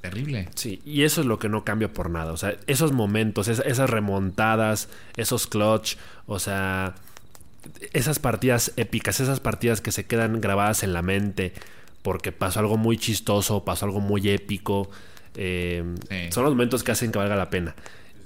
terrible. 0.00 0.48
sí. 0.54 0.80
Y 0.84 1.02
eso 1.04 1.20
es 1.20 1.26
lo 1.26 1.38
que 1.38 1.48
no 1.48 1.64
cambia 1.64 1.92
por 1.92 2.10
nada. 2.10 2.32
O 2.32 2.36
sea, 2.36 2.56
esos 2.66 2.92
momentos, 2.92 3.48
es- 3.48 3.62
esas 3.64 3.88
remontadas, 3.90 4.88
esos 5.16 5.46
clutch, 5.46 5.96
o 6.26 6.38
sea, 6.38 6.94
esas 7.92 8.18
partidas 8.18 8.72
épicas, 8.76 9.20
esas 9.20 9.40
partidas 9.40 9.80
que 9.80 9.92
se 9.92 10.04
quedan 10.06 10.40
grabadas 10.40 10.82
en 10.82 10.92
la 10.92 11.02
mente 11.02 11.52
porque 12.02 12.32
pasó 12.32 12.58
algo 12.60 12.76
muy 12.76 12.96
chistoso, 12.98 13.64
pasó 13.64 13.84
algo 13.86 14.00
muy 14.00 14.28
épico. 14.28 14.90
eh, 15.36 15.82
Sí. 16.10 16.16
Son 16.32 16.42
los 16.44 16.52
momentos 16.52 16.82
que 16.82 16.92
hacen 16.92 17.10
que 17.12 17.18
valga 17.18 17.36
la 17.36 17.48
pena. 17.48 17.74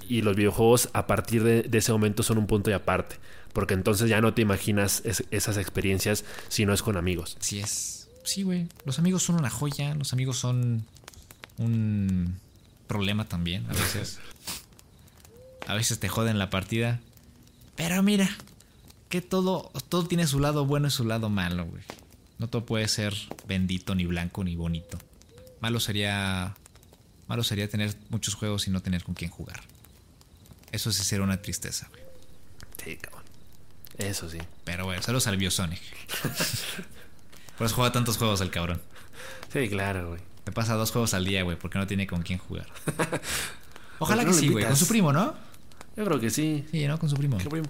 Y 0.09 0.23
los 0.23 0.35
videojuegos 0.35 0.89
a 0.93 1.05
partir 1.07 1.43
de, 1.43 1.61
de 1.63 1.77
ese 1.77 1.91
momento 1.91 2.23
son 2.23 2.37
un 2.37 2.47
punto 2.47 2.69
y 2.69 2.73
aparte. 2.73 3.17
Porque 3.53 3.75
entonces 3.75 4.09
ya 4.09 4.19
no 4.19 4.33
te 4.33 4.41
imaginas 4.41 5.01
es- 5.05 5.23
esas 5.31 5.57
experiencias 5.57 6.25
si 6.49 6.65
no 6.65 6.73
es 6.73 6.81
con 6.81 6.97
amigos. 6.97 7.37
Así 7.39 7.59
es. 7.59 7.96
Sí, 8.27 8.43
güey. 8.43 8.67
Los 8.83 8.99
amigos 8.99 9.23
son 9.23 9.37
una 9.37 9.49
joya. 9.49 9.95
Los 9.95 10.11
amigos 10.11 10.37
son 10.37 10.85
un 11.57 12.37
problema 12.85 13.23
también 13.23 13.65
a 13.69 13.73
veces. 13.73 14.19
A 15.65 15.73
veces 15.75 15.97
te 15.99 16.09
joden 16.09 16.37
la 16.37 16.49
partida. 16.49 16.99
Pero 17.77 18.03
mira, 18.03 18.29
que 19.07 19.21
todo, 19.21 19.71
todo 19.87 20.05
tiene 20.07 20.27
su 20.27 20.41
lado 20.41 20.65
bueno 20.65 20.89
y 20.89 20.91
su 20.91 21.05
lado 21.05 21.29
malo, 21.29 21.67
güey. 21.67 21.83
No 22.37 22.49
todo 22.49 22.65
puede 22.65 22.89
ser 22.89 23.15
bendito, 23.47 23.95
ni 23.95 24.05
blanco, 24.05 24.43
ni 24.43 24.57
bonito. 24.57 24.97
Malo 25.61 25.79
sería. 25.79 26.53
Malo 27.29 27.45
sería 27.45 27.69
tener 27.69 27.95
muchos 28.09 28.35
juegos 28.35 28.67
y 28.67 28.71
no 28.71 28.81
tener 28.81 29.05
con 29.05 29.15
quién 29.15 29.31
jugar. 29.31 29.61
Eso 30.73 30.91
sí 30.91 31.05
sería 31.05 31.23
una 31.23 31.41
tristeza, 31.41 31.87
güey. 31.91 32.03
Sí, 32.83 32.97
cabrón. 32.97 33.23
Eso 33.97 34.29
sí. 34.29 34.39
Pero 34.65 34.83
bueno, 34.83 35.01
saludos 35.01 35.27
al 35.27 35.37
Biosonic. 35.37 35.81
Por 37.57 37.65
eso 37.67 37.75
juega 37.75 37.91
tantos 37.91 38.17
juegos 38.17 38.41
el 38.41 38.49
cabrón. 38.51 38.81
Sí, 39.51 39.67
claro, 39.69 40.09
güey. 40.09 40.21
Me 40.45 40.51
pasa 40.51 40.75
dos 40.75 40.91
juegos 40.91 41.13
al 41.13 41.25
día, 41.25 41.43
güey, 41.43 41.57
porque 41.57 41.77
no 41.79 41.87
tiene 41.87 42.07
con 42.07 42.21
quién 42.21 42.39
jugar. 42.39 42.67
Ojalá 43.99 44.23
¿Por 44.23 44.31
que 44.33 44.39
sí, 44.39 44.47
güey. 44.49 44.65
Con 44.65 44.75
su 44.75 44.87
primo, 44.87 45.11
¿no? 45.11 45.33
Yo 45.95 46.05
creo 46.05 46.19
que 46.19 46.29
sí. 46.29 46.65
Sí, 46.71 46.87
¿no? 46.87 46.99
Con 46.99 47.09
su 47.09 47.15
primo. 47.15 47.37
¿Qué 47.37 47.49
primo? 47.49 47.67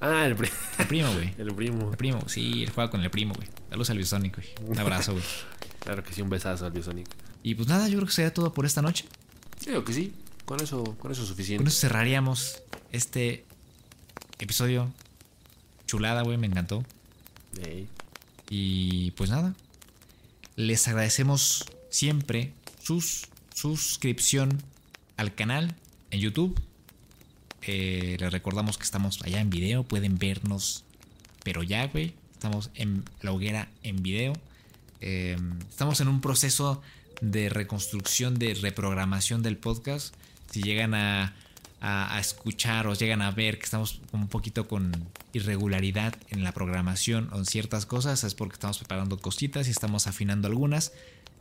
Ah, 0.00 0.24
el, 0.26 0.34
pri- 0.36 0.50
El 0.78 0.86
primo, 0.86 1.12
güey. 1.12 1.34
el 1.38 1.54
primo. 1.54 1.90
El 1.90 1.96
primo, 1.96 2.28
sí, 2.28 2.62
él 2.64 2.70
juega 2.70 2.90
con 2.90 3.00
el 3.02 3.10
primo, 3.10 3.34
güey. 3.34 3.48
Saludos 3.68 3.90
al 3.90 3.96
Biosonic, 3.98 4.36
güey. 4.36 4.48
Un 4.70 4.78
abrazo, 4.78 5.12
güey. 5.12 5.24
Claro 5.86 6.02
que 6.02 6.12
sí, 6.12 6.20
un 6.20 6.28
besazo 6.30 6.66
al 6.66 6.72
Biosonic. 6.72 7.06
Y 7.44 7.54
pues 7.54 7.68
nada, 7.68 7.86
yo 7.86 7.96
creo 7.98 8.06
que 8.08 8.12
sería 8.12 8.34
todo 8.34 8.52
por 8.52 8.66
esta 8.66 8.82
noche. 8.82 9.04
Creo 9.64 9.84
que 9.84 9.92
sí. 9.92 10.12
Con 10.44 10.60
eso, 10.60 10.82
con 10.98 11.12
eso 11.12 11.22
es 11.22 11.28
Con 11.28 11.36
suficiente. 11.36 11.68
eso 11.68 11.78
cerraríamos 11.80 12.60
este 12.90 13.44
episodio. 14.40 14.90
Chulada, 15.86 16.22
güey, 16.22 16.38
me 16.38 16.48
encantó. 16.48 16.84
Ey. 17.64 17.86
Y 18.48 19.10
pues 19.12 19.30
nada, 19.30 19.54
les 20.56 20.86
agradecemos 20.88 21.64
siempre 21.90 22.52
sus 22.82 23.26
suscripción 23.54 24.62
al 25.16 25.34
canal 25.34 25.74
en 26.10 26.20
YouTube. 26.20 26.60
Eh, 27.62 28.16
les 28.20 28.32
recordamos 28.32 28.76
que 28.76 28.84
estamos 28.84 29.20
allá 29.22 29.40
en 29.40 29.50
video, 29.50 29.82
pueden 29.82 30.18
vernos, 30.18 30.84
pero 31.42 31.62
ya, 31.62 31.86
güey, 31.86 32.14
estamos 32.32 32.70
en 32.74 33.04
la 33.22 33.32
hoguera 33.32 33.68
en 33.82 34.02
video. 34.02 34.34
Eh, 35.00 35.36
estamos 35.68 36.00
en 36.00 36.08
un 36.08 36.20
proceso 36.20 36.82
de 37.20 37.48
reconstrucción, 37.48 38.38
de 38.38 38.54
reprogramación 38.54 39.42
del 39.42 39.56
podcast. 39.56 40.14
Si 40.50 40.62
llegan 40.62 40.94
a, 40.94 41.34
a- 41.80 42.18
escuchar 42.20 42.86
o 42.86 42.94
llegan 42.94 43.22
a 43.22 43.30
ver 43.30 43.58
que 43.58 43.64
estamos 43.64 44.00
un 44.12 44.28
poquito 44.28 44.66
con 44.68 44.92
irregularidad 45.32 46.14
en 46.30 46.42
la 46.42 46.52
programación 46.52 47.28
o 47.32 47.38
en 47.38 47.46
ciertas 47.46 47.86
cosas, 47.86 48.24
es 48.24 48.34
porque 48.34 48.54
estamos 48.54 48.78
preparando 48.78 49.18
cositas 49.18 49.68
y 49.68 49.70
estamos 49.70 50.06
afinando 50.06 50.48
algunas. 50.48 50.92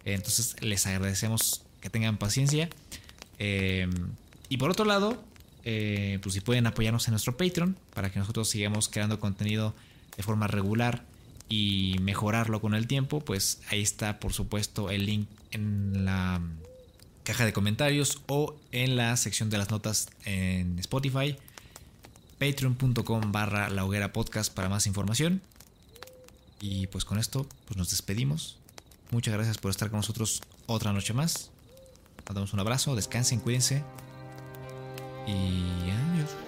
Entonces 0.04 0.56
les 0.62 0.86
agradecemos 0.88 1.64
que 1.82 1.90
tengan 1.90 2.18
paciencia. 2.18 2.70
Eh, 3.40 3.88
y 4.50 4.58
por 4.58 4.70
otro 4.70 4.86
lado, 4.86 5.24
eh, 5.64 6.20
pues 6.22 6.34
si 6.34 6.42
pueden 6.42 6.68
apoyarnos 6.68 7.08
en 7.08 7.14
nuestro 7.14 7.38
Patreon 7.38 7.76
para 7.94 8.12
que 8.12 8.20
nosotros 8.20 8.48
sigamos 8.50 8.88
creando 8.88 9.20
contenido 9.20 9.74
de 10.16 10.24
forma 10.24 10.48
regular 10.48 11.04
y 11.50 11.96
mejorarlo 12.02 12.62
con 12.62 12.76
el 12.76 12.88
tiempo, 12.88 13.20
pues 13.20 13.62
ahí 13.70 13.82
está 13.82 14.20
por 14.20 14.34
supuesto 14.34 14.90
el 14.90 15.06
link 15.06 15.28
en 15.52 16.06
la 16.06 16.42
caja 17.26 17.46
de 17.46 17.52
comentarios 17.52 18.22
o 18.28 18.56
en 18.72 18.96
la 18.96 19.18
sección 19.18 19.50
de 19.50 19.58
las 19.58 19.70
notas 19.70 20.08
en 20.24 20.80
Spotify. 20.80 21.36
Patreon.com 22.40 23.32
barra 23.32 23.70
la 23.70 23.84
hoguera 23.84 24.14
podcast 24.14 24.54
para 24.54 24.70
más 24.70 24.88
información. 24.88 25.42
Y 26.62 26.88
pues 26.88 27.04
con 27.04 27.20
esto 27.20 27.46
pues 27.66 27.78
nos 27.78 27.90
despedimos. 27.90 28.58
Muchas 29.12 29.34
gracias 29.34 29.58
por 29.58 29.72
estar 29.72 29.90
con 29.90 29.98
nosotros 29.98 30.42
otra 30.68 30.94
noche 30.94 31.14
más. 31.14 31.50
Nos 32.26 32.36
damos 32.36 32.54
un 32.54 32.60
abrazo, 32.60 32.96
descansen, 32.96 33.40
cuídense. 33.40 33.84
Y 35.28 35.90
adiós. 35.90 36.45